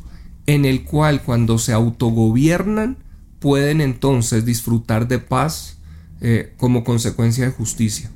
en 0.45 0.65
el 0.65 0.85
cual 0.85 1.21
cuando 1.21 1.57
se 1.57 1.73
autogobiernan 1.73 2.97
pueden 3.39 3.81
entonces 3.81 4.45
disfrutar 4.45 5.07
de 5.07 5.19
paz 5.19 5.78
eh, 6.21 6.53
como 6.57 6.83
consecuencia 6.83 7.45
de 7.45 7.51
justicia. 7.51 8.11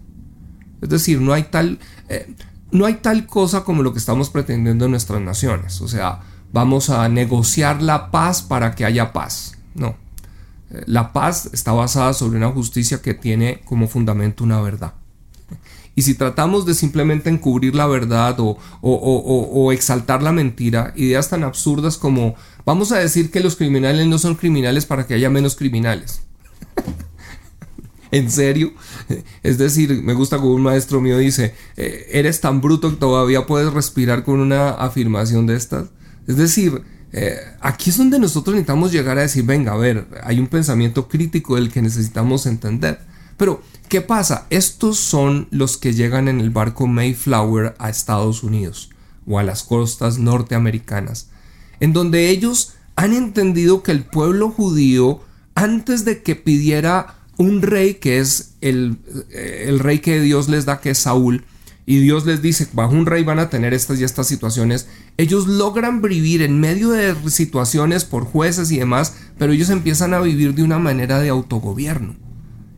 Es 0.81 0.89
decir, 0.89 1.21
no 1.21 1.31
hay 1.31 1.43
tal, 1.43 1.79
eh, 2.09 2.33
no 2.71 2.85
hay 2.85 2.95
tal 2.95 3.25
cosa 3.25 3.63
como 3.63 3.83
lo 3.83 3.93
que 3.93 3.99
estamos 3.99 4.29
pretendiendo 4.29 4.85
en 4.85 4.91
nuestras 4.91 5.21
naciones. 5.21 5.79
O 5.79 5.87
sea, 5.87 6.21
vamos 6.51 6.89
a 6.89 7.07
negociar 7.07 7.81
la 7.81 8.11
paz 8.11 8.41
para 8.41 8.75
que 8.75 8.83
haya 8.83 9.13
paz. 9.13 9.57
No. 9.75 9.95
Eh, 10.69 10.83
la 10.85 11.13
paz 11.13 11.49
está 11.53 11.71
basada 11.71 12.13
sobre 12.13 12.37
una 12.37 12.49
justicia 12.49 13.01
que 13.01 13.13
tiene 13.13 13.61
como 13.65 13.87
fundamento 13.87 14.43
una 14.43 14.59
verdad. 14.59 14.93
Y 15.95 16.01
si 16.01 16.15
tratamos 16.15 16.65
de 16.65 16.73
simplemente 16.73 17.29
encubrir 17.29 17.75
la 17.75 17.85
verdad 17.85 18.39
o, 18.39 18.57
o, 18.81 19.71
exaltar 19.71 20.23
la 20.23 20.31
mentira, 20.31 20.91
ideas 20.95 21.29
tan 21.29 21.43
absurdas 21.43 21.97
como 21.97 22.35
vamos 22.65 22.91
a 22.91 22.97
decir 22.97 23.29
que 23.29 23.41
los 23.41 23.55
criminales 23.55 24.07
no 24.07 24.17
son 24.17 24.33
criminales 24.33 24.87
para 24.87 25.05
que 25.05 25.13
haya 25.13 25.29
menos 25.29 25.55
criminales. 25.55 26.23
¿En 28.13 28.29
serio? 28.29 28.71
Es 29.41 29.57
decir, 29.57 30.03
me 30.03 30.13
gusta 30.13 30.37
como 30.37 30.53
un 30.53 30.61
maestro 30.61 31.01
mío 31.01 31.17
dice, 31.17 31.55
eh, 31.77 32.09
eres 32.11 32.41
tan 32.41 32.61
bruto 32.61 32.91
que 32.91 32.97
todavía 32.97 33.47
puedes 33.47 33.73
respirar 33.73 34.23
con 34.23 34.39
una 34.39 34.69
afirmación 34.69 35.47
de 35.47 35.55
estas. 35.55 35.87
Es 36.27 36.37
decir, 36.37 36.83
eh, 37.11 37.37
aquí 37.59 37.89
es 37.89 37.97
donde 37.97 38.19
nosotros 38.19 38.53
necesitamos 38.53 38.91
llegar 38.91 39.17
a 39.17 39.21
decir, 39.21 39.43
venga, 39.43 39.73
a 39.73 39.77
ver, 39.77 40.07
hay 40.23 40.39
un 40.39 40.45
pensamiento 40.45 41.07
crítico 41.07 41.55
del 41.55 41.71
que 41.71 41.81
necesitamos 41.81 42.45
entender. 42.45 42.99
Pero, 43.35 43.63
¿qué 43.89 44.01
pasa? 44.01 44.45
Estos 44.51 44.99
son 44.99 45.47
los 45.49 45.77
que 45.77 45.93
llegan 45.93 46.27
en 46.27 46.39
el 46.39 46.51
barco 46.51 46.85
Mayflower 46.85 47.73
a 47.79 47.89
Estados 47.89 48.43
Unidos 48.43 48.91
o 49.25 49.39
a 49.39 49.43
las 49.43 49.63
costas 49.63 50.19
norteamericanas, 50.19 51.29
en 51.79 51.93
donde 51.93 52.29
ellos 52.29 52.75
han 52.95 53.13
entendido 53.13 53.81
que 53.81 53.91
el 53.91 54.05
pueblo 54.05 54.51
judío, 54.51 55.21
antes 55.55 56.05
de 56.05 56.21
que 56.21 56.35
pidiera 56.35 57.22
un 57.37 57.61
rey, 57.61 57.95
que 57.95 58.19
es 58.19 58.55
el, 58.61 58.97
eh, 59.31 59.65
el 59.67 59.79
rey 59.79 59.99
que 59.99 60.19
Dios 60.21 60.49
les 60.49 60.65
da, 60.65 60.79
que 60.81 60.91
es 60.91 60.99
Saúl, 60.99 61.45
y 61.85 61.99
Dios 61.99 62.25
les 62.25 62.41
dice, 62.41 62.67
bajo 62.73 62.93
un 62.93 63.05
rey 63.05 63.23
van 63.23 63.39
a 63.39 63.49
tener 63.49 63.73
estas 63.73 63.99
y 63.99 64.03
estas 64.03 64.27
situaciones, 64.27 64.87
ellos 65.17 65.47
logran 65.47 66.01
vivir 66.01 66.41
en 66.41 66.59
medio 66.59 66.91
de 66.91 67.13
situaciones 67.29 68.05
por 68.05 68.23
jueces 68.23 68.71
y 68.71 68.79
demás, 68.79 69.15
pero 69.37 69.51
ellos 69.51 69.69
empiezan 69.69 70.13
a 70.13 70.21
vivir 70.21 70.55
de 70.55 70.63
una 70.63 70.79
manera 70.79 71.19
de 71.19 71.29
autogobierno. 71.29 72.15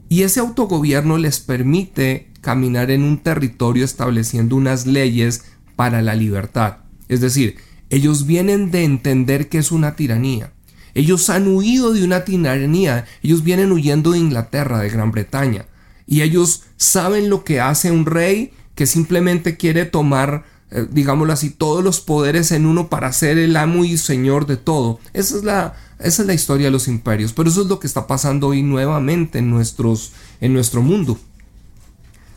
Y 0.09 0.23
ese 0.23 0.39
autogobierno 0.39 1.17
les 1.17 1.39
permite 1.39 2.31
caminar 2.41 2.89
en 2.89 3.03
un 3.03 3.19
territorio 3.19 3.85
estableciendo 3.85 4.55
unas 4.55 4.87
leyes 4.87 5.43
para 5.75 6.01
la 6.01 6.15
libertad. 6.15 6.77
Es 7.07 7.21
decir, 7.21 7.57
ellos 7.89 8.25
vienen 8.25 8.71
de 8.71 8.83
entender 8.83 9.49
que 9.49 9.59
es 9.59 9.71
una 9.71 9.95
tiranía. 9.95 10.51
Ellos 10.95 11.29
han 11.29 11.47
huido 11.49 11.93
de 11.93 12.05
una 12.05 12.23
tiranía, 12.23 13.05
ellos 13.21 13.43
vienen 13.43 13.71
huyendo 13.73 14.11
de 14.11 14.19
Inglaterra, 14.19 14.79
de 14.79 14.89
Gran 14.89 15.11
Bretaña, 15.11 15.65
y 16.07 16.21
ellos 16.21 16.63
saben 16.77 17.29
lo 17.29 17.43
que 17.43 17.59
hace 17.59 17.91
un 17.91 18.05
rey 18.05 18.53
que 18.75 18.85
simplemente 18.87 19.57
quiere 19.57 19.85
tomar, 19.85 20.45
eh, 20.71 20.87
digámoslo 20.89 21.33
así, 21.33 21.49
todos 21.49 21.83
los 21.83 21.99
poderes 21.99 22.51
en 22.51 22.65
uno 22.65 22.87
para 22.87 23.11
ser 23.11 23.37
el 23.37 23.57
amo 23.57 23.83
y 23.83 23.97
señor 23.97 24.47
de 24.47 24.55
todo. 24.55 24.99
Esa 25.13 25.35
es 25.35 25.43
la, 25.43 25.75
esa 25.99 26.21
es 26.21 26.27
la 26.27 26.33
historia 26.33 26.67
de 26.67 26.71
los 26.71 26.87
imperios, 26.87 27.33
pero 27.33 27.49
eso 27.49 27.61
es 27.63 27.67
lo 27.67 27.79
que 27.79 27.87
está 27.87 28.07
pasando 28.07 28.47
hoy 28.47 28.63
nuevamente 28.63 29.39
en, 29.39 29.49
nuestros, 29.49 30.13
en 30.39 30.53
nuestro 30.53 30.81
mundo. 30.81 31.19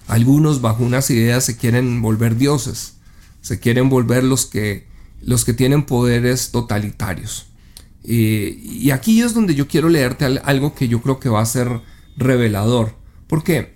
Algunos 0.08 0.60
bajo 0.60 0.82
unas 0.82 1.10
ideas 1.10 1.44
se 1.44 1.56
quieren 1.56 2.02
volver 2.02 2.36
dioses, 2.36 2.94
se 3.40 3.60
quieren 3.60 3.88
volver 3.88 4.24
los 4.24 4.46
que, 4.46 4.88
los 5.20 5.44
que 5.44 5.52
tienen 5.52 5.84
poderes 5.84 6.50
totalitarios. 6.50 7.47
Y 8.04 8.90
aquí 8.90 9.20
es 9.20 9.34
donde 9.34 9.54
yo 9.54 9.68
quiero 9.68 9.88
leerte 9.88 10.24
algo 10.24 10.74
que 10.74 10.88
yo 10.88 11.02
creo 11.02 11.20
que 11.20 11.28
va 11.28 11.42
a 11.42 11.46
ser 11.46 11.82
revelador, 12.16 12.94
porque 13.26 13.74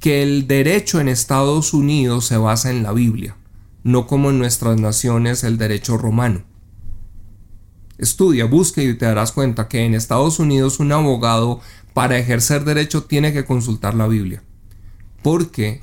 que 0.00 0.22
el 0.22 0.46
derecho 0.46 1.00
en 1.00 1.08
Estados 1.08 1.74
Unidos 1.74 2.26
se 2.26 2.36
basa 2.36 2.70
en 2.70 2.82
la 2.82 2.92
Biblia, 2.92 3.36
no 3.86 4.08
como 4.08 4.30
en 4.30 4.38
nuestras 4.40 4.80
naciones 4.80 5.44
el 5.44 5.58
derecho 5.58 5.96
romano. 5.96 6.42
Estudia, 7.98 8.44
busca 8.44 8.82
y 8.82 8.92
te 8.94 9.06
darás 9.06 9.30
cuenta 9.30 9.68
que 9.68 9.84
en 9.84 9.94
Estados 9.94 10.40
Unidos 10.40 10.80
un 10.80 10.90
abogado 10.90 11.60
para 11.94 12.18
ejercer 12.18 12.64
derecho 12.64 13.04
tiene 13.04 13.32
que 13.32 13.44
consultar 13.44 13.94
la 13.94 14.08
Biblia. 14.08 14.42
Porque 15.22 15.82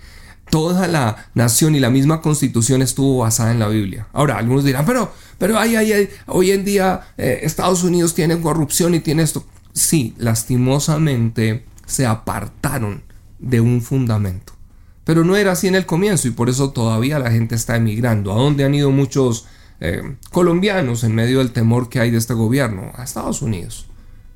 toda 0.50 0.88
la 0.88 1.28
nación 1.34 1.74
y 1.74 1.80
la 1.80 1.90
misma 1.90 2.22
constitución 2.22 2.80
estuvo 2.80 3.18
basada 3.18 3.50
en 3.50 3.58
la 3.58 3.68
Biblia. 3.68 4.08
Ahora, 4.14 4.38
algunos 4.38 4.64
dirán, 4.64 4.86
pero, 4.86 5.12
pero 5.36 5.58
hay, 5.58 5.76
hay, 5.76 6.08
hoy 6.28 6.52
en 6.52 6.64
día 6.64 7.12
eh, 7.18 7.40
Estados 7.42 7.84
Unidos 7.84 8.14
tiene 8.14 8.40
corrupción 8.40 8.94
y 8.94 9.00
tiene 9.00 9.24
esto. 9.24 9.44
Sí, 9.74 10.14
lastimosamente 10.16 11.66
se 11.84 12.06
apartaron 12.06 13.02
de 13.38 13.60
un 13.60 13.82
fundamento. 13.82 14.51
Pero 15.04 15.24
no 15.24 15.36
era 15.36 15.52
así 15.52 15.66
en 15.66 15.74
el 15.74 15.86
comienzo 15.86 16.28
y 16.28 16.30
por 16.30 16.48
eso 16.48 16.70
todavía 16.70 17.18
la 17.18 17.30
gente 17.30 17.54
está 17.54 17.76
emigrando. 17.76 18.32
¿A 18.32 18.36
dónde 18.36 18.64
han 18.64 18.74
ido 18.74 18.90
muchos 18.90 19.46
eh, 19.80 20.16
colombianos 20.30 21.02
en 21.04 21.14
medio 21.14 21.38
del 21.38 21.52
temor 21.52 21.88
que 21.88 22.00
hay 22.00 22.10
de 22.10 22.18
este 22.18 22.34
gobierno? 22.34 22.92
A 22.94 23.02
Estados 23.02 23.42
Unidos. 23.42 23.86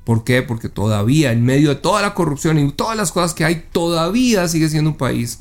¿Por 0.03 0.23
qué? 0.23 0.41
Porque 0.41 0.69
todavía 0.69 1.31
en 1.31 1.43
medio 1.43 1.69
de 1.69 1.75
toda 1.75 2.01
la 2.01 2.13
corrupción 2.13 2.59
y 2.59 2.71
todas 2.71 2.97
las 2.97 3.11
cosas 3.11 3.33
que 3.33 3.45
hay, 3.45 3.67
todavía 3.71 4.47
sigue 4.47 4.69
siendo 4.69 4.91
un 4.91 4.97
país 4.97 5.39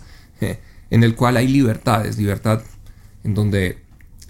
en 0.90 1.02
el 1.02 1.14
cual 1.14 1.36
hay 1.36 1.48
libertades, 1.48 2.18
libertad 2.18 2.62
en 3.24 3.34
donde 3.34 3.78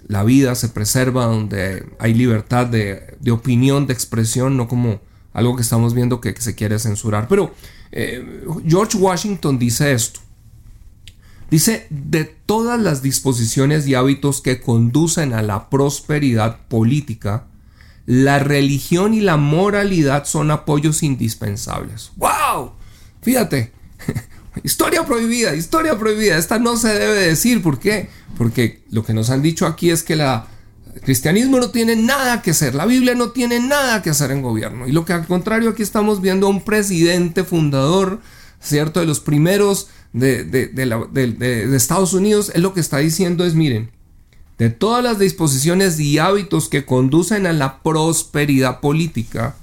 la 0.07 0.23
vida 0.23 0.55
se 0.55 0.69
preserva, 0.69 1.25
donde 1.25 1.85
hay 1.99 2.13
libertad 2.13 2.65
de, 2.67 3.17
opinión, 3.31 3.87
de 3.87 3.93
expresión, 3.93 4.57
no 4.57 4.67
como 4.67 5.01
algo 5.33 5.55
que 5.55 5.61
estamos 5.61 5.93
viendo 5.93 6.21
que, 6.21 6.33
se 6.39 6.55
quiere 6.55 6.79
censurar. 6.79 7.27
Pero 7.27 7.53
eh, 7.91 8.43
George 8.65 8.97
Washington 8.97 9.59
dice 9.59 9.91
esto. 9.91 10.21
Dice, 11.49 11.87
de 11.89 12.25
todas 12.25 12.79
las 12.79 13.01
disposiciones 13.01 13.87
y 13.87 13.95
hábitos 13.95 14.41
que 14.41 14.59
conducen 14.59 15.33
a 15.33 15.41
la 15.41 15.69
prosperidad 15.69 16.67
política, 16.67 17.47
la 18.05 18.39
religión 18.39 19.13
y 19.13 19.21
la 19.21 19.37
moralidad 19.37 20.25
son 20.25 20.51
apoyos 20.51 21.03
indispensables. 21.03 22.11
¡Wow! 22.17 22.73
Fíjate, 23.21 23.71
Historia 24.63 25.05
prohibida, 25.05 25.55
historia 25.55 25.97
prohibida. 25.97 26.37
Esta 26.37 26.59
no 26.59 26.77
se 26.77 26.89
debe 26.89 27.27
decir. 27.27 27.61
¿Por 27.61 27.79
qué? 27.79 28.09
Porque 28.37 28.83
lo 28.89 29.03
que 29.03 29.13
nos 29.13 29.29
han 29.29 29.41
dicho 29.41 29.65
aquí 29.65 29.89
es 29.89 30.03
que 30.03 30.15
la, 30.15 30.47
el 30.93 31.01
cristianismo 31.01 31.59
no 31.59 31.69
tiene 31.69 31.95
nada 31.95 32.41
que 32.41 32.51
hacer. 32.51 32.75
La 32.75 32.85
Biblia 32.85 33.15
no 33.15 33.31
tiene 33.31 33.59
nada 33.59 34.01
que 34.01 34.09
hacer 34.09 34.31
en 34.31 34.41
gobierno. 34.41 34.87
Y 34.87 34.91
lo 34.91 35.05
que 35.05 35.13
al 35.13 35.27
contrario 35.27 35.69
aquí 35.69 35.83
estamos 35.83 36.21
viendo 36.21 36.47
a 36.47 36.49
un 36.49 36.61
presidente 36.61 37.43
fundador, 37.43 38.19
¿cierto? 38.61 38.99
De 38.99 39.05
los 39.05 39.19
primeros 39.19 39.89
de, 40.13 40.43
de 40.43 41.75
Estados 41.75 42.13
Unidos. 42.13 42.51
Él 42.55 42.63
lo 42.63 42.73
que 42.73 42.79
está 42.79 42.97
diciendo 42.97 43.45
es, 43.45 43.55
miren, 43.55 43.91
de 44.57 44.69
todas 44.71 45.03
las 45.03 45.19
disposiciones 45.19 45.99
y 45.99 46.17
hábitos 46.17 46.67
que 46.67 46.85
conducen 46.85 47.45
a 47.45 47.53
la 47.53 47.81
prosperidad 47.83 48.79
política, 48.79 49.55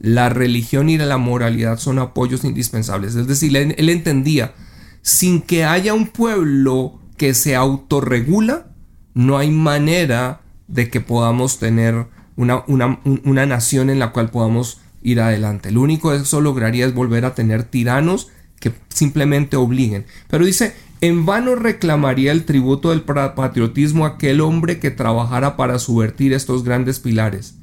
la 0.00 0.28
religión 0.28 0.88
y 0.88 0.96
la 0.96 1.18
moralidad 1.18 1.78
son 1.78 1.98
apoyos 1.98 2.44
indispensables. 2.44 3.14
Es 3.14 3.26
decir, 3.26 3.56
él, 3.56 3.88
entendía, 3.88 4.54
sin 5.02 5.42
que 5.42 5.64
haya 5.64 5.92
un 5.92 6.06
pueblo 6.06 6.98
que 7.16 7.34
se 7.34 7.56
autorregula, 7.56 8.68
no 9.14 9.36
hay 9.36 9.50
manera 9.50 10.40
de 10.66 10.88
que 10.88 11.00
podamos 11.00 11.58
tener 11.58 12.06
una, 12.36 12.64
una, 12.66 13.46
nación 13.46 13.90
en 13.90 13.98
la 13.98 14.12
cual 14.12 14.30
podamos 14.30 14.80
ir 15.02 15.20
adelante. 15.20 15.72
Lo 15.72 15.82
único 15.82 16.10
que 16.10 16.18
eso 16.18 16.40
lograría 16.40 16.86
es 16.86 16.94
volver 16.94 17.24
a 17.24 17.34
tener 17.34 17.64
tiranos 17.64 18.28
que 18.60 18.72
simplemente 18.88 19.56
obliguen. 19.56 20.06
Pero 20.28 20.44
dice, 20.44 20.74
en 21.00 21.26
vano 21.26 21.54
reclamaría 21.54 22.32
el 22.32 22.44
tributo 22.44 22.90
del 22.90 23.02
patriotismo 23.02 24.06
aquel 24.06 24.40
hombre 24.40 24.78
que 24.78 24.90
trabajara 24.90 25.56
para 25.56 25.78
subvertir 25.78 26.32
estos 26.32 26.64
grandes 26.64 26.98
pilares 26.98 27.58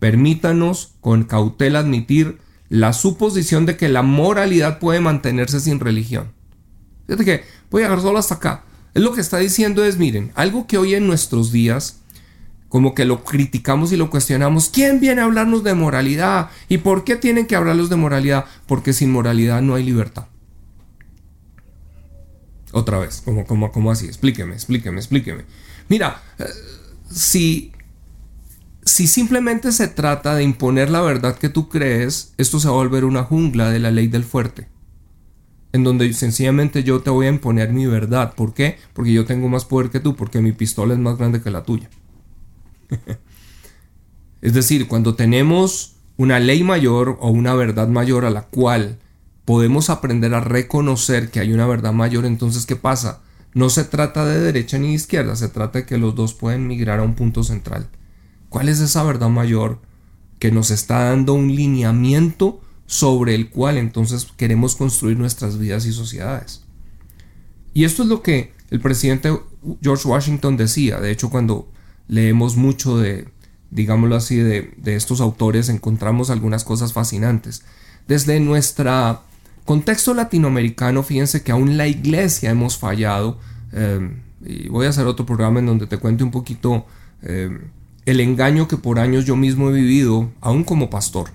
Permítanos 0.00 0.94
con 1.02 1.24
cautela 1.24 1.80
admitir 1.80 2.38
la 2.70 2.92
suposición 2.94 3.66
de 3.66 3.76
que 3.76 3.88
la 3.88 4.02
moralidad 4.02 4.78
puede 4.78 4.98
mantenerse 4.98 5.60
sin 5.60 5.78
religión. 5.78 6.32
Fíjate 7.06 7.24
que 7.24 7.44
voy 7.70 7.82
a 7.82 7.84
dejar 7.84 8.00
solo 8.00 8.18
hasta 8.18 8.36
acá. 8.36 8.64
Es 8.94 9.02
lo 9.02 9.12
que 9.12 9.20
está 9.20 9.38
diciendo 9.38 9.84
es, 9.84 9.98
miren, 9.98 10.32
algo 10.34 10.66
que 10.66 10.78
hoy 10.78 10.94
en 10.94 11.06
nuestros 11.06 11.52
días, 11.52 12.00
como 12.70 12.94
que 12.94 13.04
lo 13.04 13.24
criticamos 13.24 13.92
y 13.92 13.98
lo 13.98 14.08
cuestionamos, 14.08 14.70
¿quién 14.70 15.00
viene 15.00 15.20
a 15.20 15.24
hablarnos 15.24 15.62
de 15.64 15.74
moralidad? 15.74 16.48
¿Y 16.68 16.78
por 16.78 17.04
qué 17.04 17.16
tienen 17.16 17.46
que 17.46 17.56
hablarlos 17.56 17.90
de 17.90 17.96
moralidad? 17.96 18.46
Porque 18.66 18.94
sin 18.94 19.12
moralidad 19.12 19.60
no 19.60 19.74
hay 19.74 19.84
libertad. 19.84 20.29
Otra 22.72 22.98
vez, 22.98 23.22
como, 23.46 23.90
así, 23.90 24.06
explíqueme, 24.06 24.54
explíqueme, 24.54 24.98
explíqueme. 24.98 25.44
Mira, 25.88 26.22
eh, 26.38 26.44
si 27.10 27.72
si 28.90 29.06
simplemente 29.06 29.72
se 29.72 29.88
trata 29.88 30.34
de 30.34 30.42
imponer 30.42 30.90
la 30.90 31.00
verdad 31.00 31.36
que 31.36 31.48
tú 31.48 31.68
crees, 31.68 32.34
esto 32.38 32.58
se 32.60 32.68
va 32.68 32.74
a 32.74 32.76
volver 32.76 33.04
una 33.04 33.24
jungla 33.24 33.70
de 33.70 33.78
la 33.78 33.90
ley 33.90 34.08
del 34.08 34.24
fuerte. 34.24 34.68
En 35.72 35.84
donde 35.84 36.12
sencillamente 36.12 36.82
yo 36.82 37.00
te 37.00 37.10
voy 37.10 37.26
a 37.26 37.30
imponer 37.30 37.72
mi 37.72 37.86
verdad. 37.86 38.34
¿Por 38.34 38.54
qué? 38.54 38.78
Porque 38.92 39.12
yo 39.12 39.24
tengo 39.24 39.48
más 39.48 39.64
poder 39.64 39.90
que 39.90 40.00
tú, 40.00 40.16
porque 40.16 40.40
mi 40.40 40.52
pistola 40.52 40.94
es 40.94 41.00
más 41.00 41.16
grande 41.16 41.40
que 41.40 41.50
la 41.50 41.62
tuya. 41.62 41.88
es 44.42 44.54
decir, 44.54 44.88
cuando 44.88 45.14
tenemos 45.14 45.96
una 46.16 46.40
ley 46.40 46.64
mayor 46.64 47.16
o 47.20 47.30
una 47.30 47.54
verdad 47.54 47.88
mayor 47.88 48.24
a 48.24 48.30
la 48.30 48.42
cual 48.42 48.98
podemos 49.50 49.90
aprender 49.90 50.32
a 50.34 50.38
reconocer 50.38 51.32
que 51.32 51.40
hay 51.40 51.52
una 51.52 51.66
verdad 51.66 51.92
mayor, 51.92 52.24
entonces 52.24 52.66
¿qué 52.66 52.76
pasa? 52.76 53.18
No 53.52 53.68
se 53.68 53.82
trata 53.82 54.24
de 54.24 54.38
derecha 54.38 54.78
ni 54.78 54.90
de 54.90 54.94
izquierda, 54.94 55.34
se 55.34 55.48
trata 55.48 55.80
de 55.80 55.86
que 55.86 55.98
los 55.98 56.14
dos 56.14 56.34
pueden 56.34 56.68
migrar 56.68 57.00
a 57.00 57.02
un 57.02 57.16
punto 57.16 57.42
central. 57.42 57.88
¿Cuál 58.48 58.68
es 58.68 58.78
esa 58.78 59.02
verdad 59.02 59.28
mayor 59.28 59.80
que 60.38 60.52
nos 60.52 60.70
está 60.70 61.06
dando 61.06 61.34
un 61.34 61.52
lineamiento 61.52 62.60
sobre 62.86 63.34
el 63.34 63.50
cual 63.50 63.76
entonces 63.76 64.28
queremos 64.36 64.76
construir 64.76 65.18
nuestras 65.18 65.58
vidas 65.58 65.84
y 65.84 65.92
sociedades? 65.92 66.62
Y 67.74 67.82
esto 67.82 68.04
es 68.04 68.08
lo 68.08 68.22
que 68.22 68.52
el 68.70 68.78
presidente 68.78 69.36
George 69.82 70.06
Washington 70.06 70.58
decía. 70.58 71.00
De 71.00 71.10
hecho, 71.10 71.28
cuando 71.28 71.68
leemos 72.06 72.54
mucho 72.54 72.98
de, 72.98 73.26
digámoslo 73.72 74.14
así, 74.14 74.36
de, 74.36 74.76
estos 74.84 75.20
autores, 75.20 75.68
encontramos 75.68 76.30
algunas 76.30 76.62
cosas 76.62 76.92
fascinantes. 76.92 77.64
Desde 78.06 78.38
nuestro 78.38 79.28
contexto 79.64 80.14
latinoamericano, 80.14 81.02
fíjense 81.02 81.42
que 81.42 81.52
aún 81.52 81.76
la 81.76 81.86
iglesia 81.86 82.50
hemos 82.50 82.78
fallado. 82.78 83.38
Eh, 83.72 84.16
y 84.44 84.68
voy 84.68 84.86
a 84.86 84.90
hacer 84.90 85.06
otro 85.06 85.26
programa 85.26 85.60
en 85.60 85.66
donde 85.66 85.86
te 85.86 85.98
cuente 85.98 86.24
un 86.24 86.30
poquito 86.30 86.86
eh, 87.22 87.60
el 88.06 88.20
engaño 88.20 88.68
que 88.68 88.76
por 88.76 88.98
años 88.98 89.24
yo 89.24 89.36
mismo 89.36 89.70
he 89.70 89.72
vivido, 89.72 90.30
aún 90.40 90.64
como 90.64 90.90
pastor. 90.90 91.30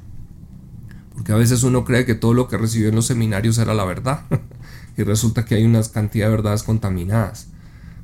Porque 1.14 1.32
a 1.32 1.36
veces 1.36 1.64
uno 1.64 1.86
cree 1.86 2.06
que 2.06 2.16
todo 2.16 2.34
lo 2.34 2.48
que 2.48 2.58
recibió 2.58 2.90
en 2.90 2.96
los 2.96 3.06
seminarios 3.06 3.58
era 3.58 3.74
la 3.74 3.86
verdad. 3.86 4.22
y 4.98 5.04
resulta 5.04 5.46
que 5.46 5.56
hay 5.56 5.66
una 5.66 5.82
cantidad 5.84 6.28
de 6.28 6.32
verdades 6.32 6.64
contaminadas. 6.64 7.48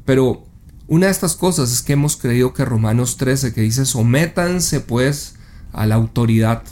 Pero 0.06 0.46
una 0.88 1.08
de 1.08 1.12
estas 1.12 1.36
cosas 1.36 1.72
es 1.72 1.82
que 1.82 1.94
hemos 1.94 2.18
creído 2.18 2.54
que 2.54 2.66
Romanos 2.66 3.18
13, 3.18 3.54
que 3.54 3.62
dice 3.62 3.86
sométanse 3.86 4.82
pues 4.82 5.36
a 5.74 5.86
la 5.86 5.96
autoridad, 5.96 6.64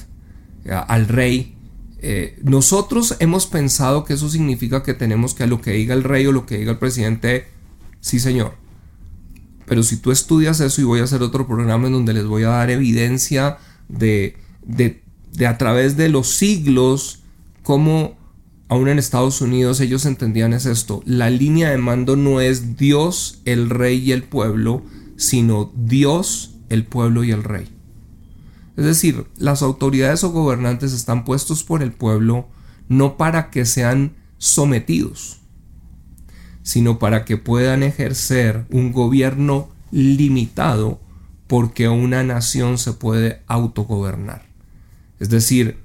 al 0.87 1.07
rey, 1.07 1.55
eh, 2.01 2.39
nosotros 2.43 3.15
hemos 3.19 3.47
pensado 3.47 4.05
que 4.05 4.13
eso 4.13 4.29
significa 4.29 4.83
que 4.83 4.93
tenemos 4.93 5.33
que 5.33 5.43
a 5.43 5.47
lo 5.47 5.61
que 5.61 5.71
diga 5.71 5.93
el 5.93 6.03
rey 6.03 6.25
o 6.25 6.31
lo 6.31 6.45
que 6.45 6.57
diga 6.57 6.71
el 6.71 6.77
presidente, 6.77 7.47
sí 7.99 8.19
señor. 8.19 8.53
Pero 9.65 9.83
si 9.83 9.97
tú 9.97 10.11
estudias 10.11 10.59
eso 10.61 10.81
y 10.81 10.85
voy 10.85 10.99
a 11.01 11.03
hacer 11.03 11.21
otro 11.21 11.45
programa 11.45 11.87
en 11.87 11.93
donde 11.93 12.13
les 12.13 12.25
voy 12.25 12.43
a 12.43 12.49
dar 12.49 12.69
evidencia 12.69 13.57
de, 13.87 14.37
de, 14.63 15.03
de 15.33 15.47
a 15.47 15.57
través 15.57 15.97
de 15.97 16.09
los 16.09 16.29
siglos, 16.29 17.23
cómo 17.63 18.17
aún 18.69 18.87
en 18.87 18.99
Estados 18.99 19.41
Unidos 19.41 19.79
ellos 19.79 20.05
entendían 20.05 20.53
es 20.53 20.65
esto, 20.65 21.01
la 21.05 21.29
línea 21.29 21.71
de 21.71 21.77
mando 21.77 22.15
no 22.15 22.39
es 22.39 22.77
Dios, 22.77 23.41
el 23.45 23.69
rey 23.69 23.97
y 23.97 24.11
el 24.11 24.23
pueblo, 24.23 24.83
sino 25.17 25.71
Dios, 25.75 26.55
el 26.69 26.85
pueblo 26.85 27.23
y 27.23 27.31
el 27.31 27.43
rey. 27.43 27.67
Es 28.79 28.85
decir, 28.85 29.27
las 29.35 29.61
autoridades 29.61 30.23
o 30.23 30.31
gobernantes 30.31 30.93
están 30.93 31.25
puestos 31.25 31.65
por 31.65 31.83
el 31.83 31.91
pueblo 31.91 32.47
no 32.87 33.17
para 33.17 33.49
que 33.49 33.65
sean 33.65 34.15
sometidos, 34.37 35.41
sino 36.63 36.97
para 36.97 37.25
que 37.25 37.35
puedan 37.35 37.83
ejercer 37.83 38.65
un 38.69 38.93
gobierno 38.93 39.67
limitado 39.91 41.01
porque 41.47 41.89
una 41.89 42.23
nación 42.23 42.77
se 42.77 42.93
puede 42.93 43.41
autogobernar. 43.47 44.45
Es 45.19 45.29
decir, 45.29 45.77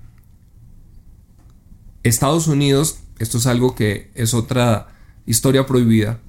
Estados 2.04 2.46
Unidos, 2.46 3.00
esto 3.18 3.38
es 3.38 3.48
algo 3.48 3.74
que 3.74 4.12
es 4.14 4.34
otra 4.34 4.94
historia 5.26 5.66
prohibida, 5.66 6.20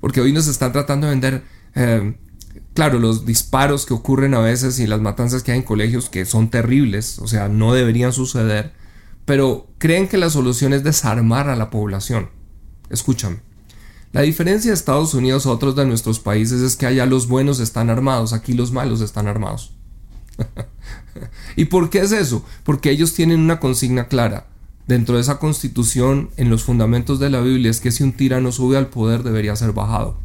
porque 0.00 0.20
hoy 0.20 0.32
nos 0.32 0.48
están 0.48 0.72
tratando 0.72 1.06
de 1.06 1.10
vender 1.12 1.44
eh, 1.76 2.18
claro, 2.74 2.98
los 2.98 3.26
disparos 3.26 3.86
que 3.86 3.94
ocurren 3.94 4.34
a 4.34 4.40
veces 4.40 4.78
y 4.78 4.86
las 4.86 5.00
matanzas 5.00 5.42
que 5.42 5.52
hay 5.52 5.58
en 5.58 5.64
colegios 5.64 6.08
que 6.08 6.24
son 6.24 6.50
terribles, 6.50 7.18
o 7.18 7.26
sea, 7.26 7.48
no 7.48 7.72
deberían 7.74 8.12
suceder, 8.12 8.72
pero 9.24 9.68
creen 9.78 10.08
que 10.08 10.18
la 10.18 10.30
solución 10.30 10.72
es 10.72 10.84
desarmar 10.84 11.48
a 11.48 11.56
la 11.56 11.70
población. 11.70 12.30
Escúchame. 12.88 13.40
La 14.12 14.22
diferencia 14.22 14.70
de 14.70 14.74
Estados 14.74 15.14
Unidos 15.14 15.46
a 15.46 15.50
otros 15.50 15.76
de 15.76 15.86
nuestros 15.86 16.18
países 16.18 16.60
es 16.62 16.76
que 16.76 16.86
allá 16.86 17.06
los 17.06 17.28
buenos 17.28 17.60
están 17.60 17.90
armados, 17.90 18.32
aquí 18.32 18.54
los 18.54 18.72
malos 18.72 19.00
están 19.00 19.28
armados. 19.28 19.72
¿Y 21.56 21.66
por 21.66 21.90
qué 21.90 22.00
es 22.00 22.10
eso? 22.10 22.44
Porque 22.64 22.90
ellos 22.90 23.14
tienen 23.14 23.40
una 23.40 23.60
consigna 23.60 24.08
clara. 24.08 24.48
Dentro 24.88 25.14
de 25.14 25.20
esa 25.20 25.38
constitución, 25.38 26.30
en 26.36 26.50
los 26.50 26.64
fundamentos 26.64 27.20
de 27.20 27.30
la 27.30 27.40
Biblia, 27.40 27.70
es 27.70 27.80
que 27.80 27.92
si 27.92 28.02
un 28.02 28.12
tirano 28.12 28.50
sube 28.50 28.76
al 28.76 28.88
poder 28.88 29.22
debería 29.22 29.54
ser 29.54 29.70
bajado 29.70 30.18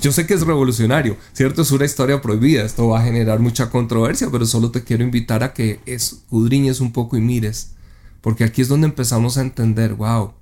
yo 0.00 0.12
sé 0.12 0.26
que 0.26 0.34
es 0.34 0.42
revolucionario, 0.42 1.16
¿cierto? 1.32 1.62
Es 1.62 1.70
una 1.70 1.84
historia 1.84 2.20
prohibida, 2.20 2.64
esto 2.64 2.88
va 2.88 3.00
a 3.00 3.04
generar 3.04 3.38
mucha 3.38 3.70
controversia, 3.70 4.28
pero 4.30 4.44
solo 4.44 4.70
te 4.70 4.82
quiero 4.82 5.04
invitar 5.04 5.42
a 5.42 5.52
que 5.52 5.80
escudriñes 5.86 6.80
un 6.80 6.92
poco 6.92 7.16
y 7.16 7.20
mires, 7.20 7.72
porque 8.20 8.44
aquí 8.44 8.60
es 8.62 8.68
donde 8.68 8.88
empezamos 8.88 9.38
a 9.38 9.42
entender, 9.42 9.94
wow. 9.94 10.32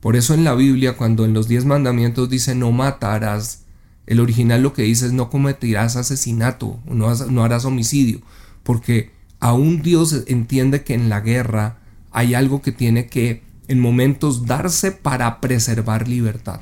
Por 0.00 0.14
eso 0.14 0.34
en 0.34 0.44
la 0.44 0.54
Biblia, 0.54 0.96
cuando 0.96 1.24
en 1.24 1.34
los 1.34 1.48
diez 1.48 1.64
mandamientos 1.64 2.30
dice 2.30 2.54
no 2.54 2.70
matarás, 2.70 3.64
el 4.06 4.20
original 4.20 4.62
lo 4.62 4.72
que 4.72 4.82
dice 4.82 5.06
es 5.06 5.12
no 5.12 5.30
cometerás 5.30 5.96
asesinato, 5.96 6.78
no, 6.86 7.12
no 7.12 7.44
harás 7.44 7.64
homicidio, 7.64 8.20
porque 8.62 9.10
aún 9.40 9.82
Dios 9.82 10.22
entiende 10.28 10.84
que 10.84 10.94
en 10.94 11.08
la 11.08 11.20
guerra 11.20 11.80
hay 12.12 12.34
algo 12.34 12.62
que 12.62 12.72
tiene 12.72 13.08
que 13.08 13.42
en 13.66 13.80
momentos 13.80 14.46
darse 14.46 14.92
para 14.92 15.40
preservar 15.40 16.08
libertad 16.08 16.60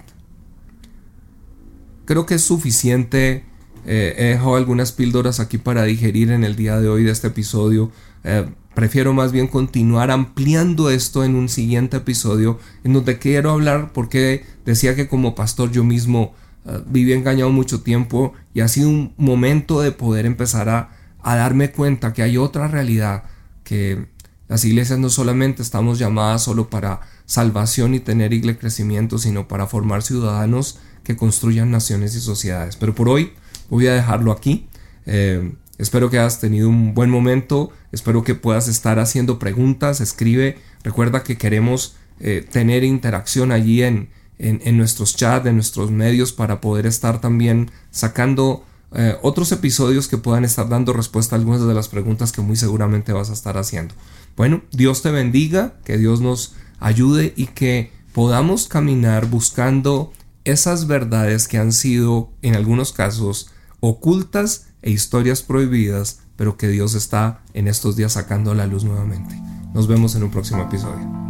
creo 2.07 2.25
que 2.25 2.37
es 2.37 2.43
suficiente. 2.43 3.45
Eh, 3.85 4.15
he 4.17 4.25
dejado 4.25 4.57
algunas 4.57 4.93
píldoras 4.93 5.39
aquí 5.39 5.59
para 5.59 5.85
digerir 5.85 6.31
en 6.31 6.43
el 6.43 6.57
día 6.57 6.81
de 6.81 6.89
hoy 6.89 7.05
de 7.05 7.13
este 7.13 7.29
episodio. 7.29 7.93
Eh, 8.25 8.49
prefiero 8.75 9.13
más 9.13 9.33
bien 9.33 9.47
continuar 9.47 10.11
ampliando 10.11 10.91
esto 10.91 11.25
en 11.25 11.35
un 11.35 11.49
siguiente 11.49 11.99
episodio 11.99 12.59
en 12.85 12.95
donde 12.95 13.19
quiero 13.19 13.51
hablar 13.51 13.93
porque 13.93 14.45
decía 14.65 14.97
que 14.97 15.09
como 15.09 15.35
pastor 15.35 15.71
yo 15.71 15.85
mismo 15.85 16.35
eh, 16.65 16.83
viví 16.87 17.13
engañado 17.13 17.51
mucho 17.51 17.83
tiempo 17.83 18.35
y 18.55 18.61
ha 18.61 18.69
sido 18.69 18.89
un 18.89 19.15
momento 19.17 19.81
de 19.81 19.93
poder 19.93 20.27
empezar 20.27 20.69
a, 20.69 20.91
a 21.23 21.37
darme 21.37 21.71
cuenta 21.71 22.13
que 22.13 22.23
hay 22.23 22.37
otra 22.37 22.69
realidad 22.69 23.25
que 23.63 24.09
las 24.49 24.65
iglesias 24.65 24.99
no 24.99 25.11
solamente 25.11 25.63
estamos 25.63 25.99
llamadas 25.99 26.43
solo 26.43 26.69
para 26.69 27.01
salvación 27.27 27.95
y 27.95 28.01
tener 28.01 28.33
crecimiento, 28.59 29.19
sino 29.19 29.49
para 29.49 29.67
formar 29.67 30.03
ciudadanos 30.03 30.79
que 31.03 31.17
construyan 31.17 31.71
naciones 31.71 32.15
y 32.15 32.21
sociedades. 32.21 32.77
Pero 32.77 32.95
por 32.95 33.09
hoy 33.09 33.33
voy 33.69 33.87
a 33.89 33.95
dejarlo 33.95 34.33
aquí. 34.33 34.69
Eh, 35.07 35.55
espero 35.79 36.11
que 36.11 36.19
hayas 36.19 36.41
tenido 36.41 36.69
un 36.69 36.95
buen 36.95 37.11
momento. 37.11 37.71
Espero 37.93 38.25
que 38.25 38.35
puedas 38.35 38.69
estar 38.69 38.99
haciendo 38.99 39.39
preguntas. 39.39 40.01
Escribe. 40.01 40.59
Recuerda 40.83 41.23
que 41.23 41.37
queremos 41.37 41.97
eh, 42.21 42.47
tener 42.51 42.85
interacción 42.85 43.53
allí 43.53 43.83
en, 43.83 44.09
en, 44.39 44.77
nuestros 44.77 45.17
chats, 45.17 45.47
en 45.47 45.57
nuestros 45.57 45.91
medios, 45.91 46.33
para 46.33 46.61
poder 46.61 46.87
estar 46.87 47.21
también 47.21 47.71
sacando 47.91 48.65
eh, 48.95 49.17
otros 49.23 49.51
episodios 49.53 50.09
que 50.09 50.17
puedan 50.17 50.45
estar 50.45 50.69
dando 50.69 50.93
respuesta 50.93 51.35
a 51.35 51.39
algunas 51.39 51.67
de 51.67 51.75
las 51.75 51.89
preguntas 51.89 52.33
que 52.33 52.41
muy 52.41 52.57
seguramente 52.57 53.13
vas 53.13 53.31
a 53.31 53.33
estar 53.33 53.59
haciendo. 53.59 53.95
Bueno, 54.37 54.63
Dios 54.71 55.03
te 55.03 55.11
bendiga, 55.11 55.75
que 55.85 55.99
Dios 55.99 56.21
nos 56.21 56.55
ayude 56.81 57.33
y 57.37 57.47
que 57.47 57.93
podamos 58.13 58.69
caminar 58.69 59.27
buscando 59.27 60.13
esas 60.45 60.87
verdades 60.87 61.49
que 61.49 61.59
han 61.59 61.73
sido 61.73 62.31
en 62.43 62.55
algunos 62.55 62.93
casos 62.93 63.51
ocultas 63.81 64.69
e 64.83 64.91
historias 64.91 65.43
prohibidas, 65.43 66.21
pero 66.37 66.57
que 66.57 66.69
Dios 66.69 66.95
está 66.95 67.43
en 67.55 67.69
estos 67.69 67.97
días 67.97 68.13
sacando 68.13 68.53
a 68.53 68.55
la 68.55 68.67
luz 68.67 68.85
nuevamente. 68.85 69.35
Nos 69.75 69.89
vemos 69.89 70.15
en 70.15 70.23
un 70.23 70.31
próximo 70.31 70.63
episodio. 70.63 71.26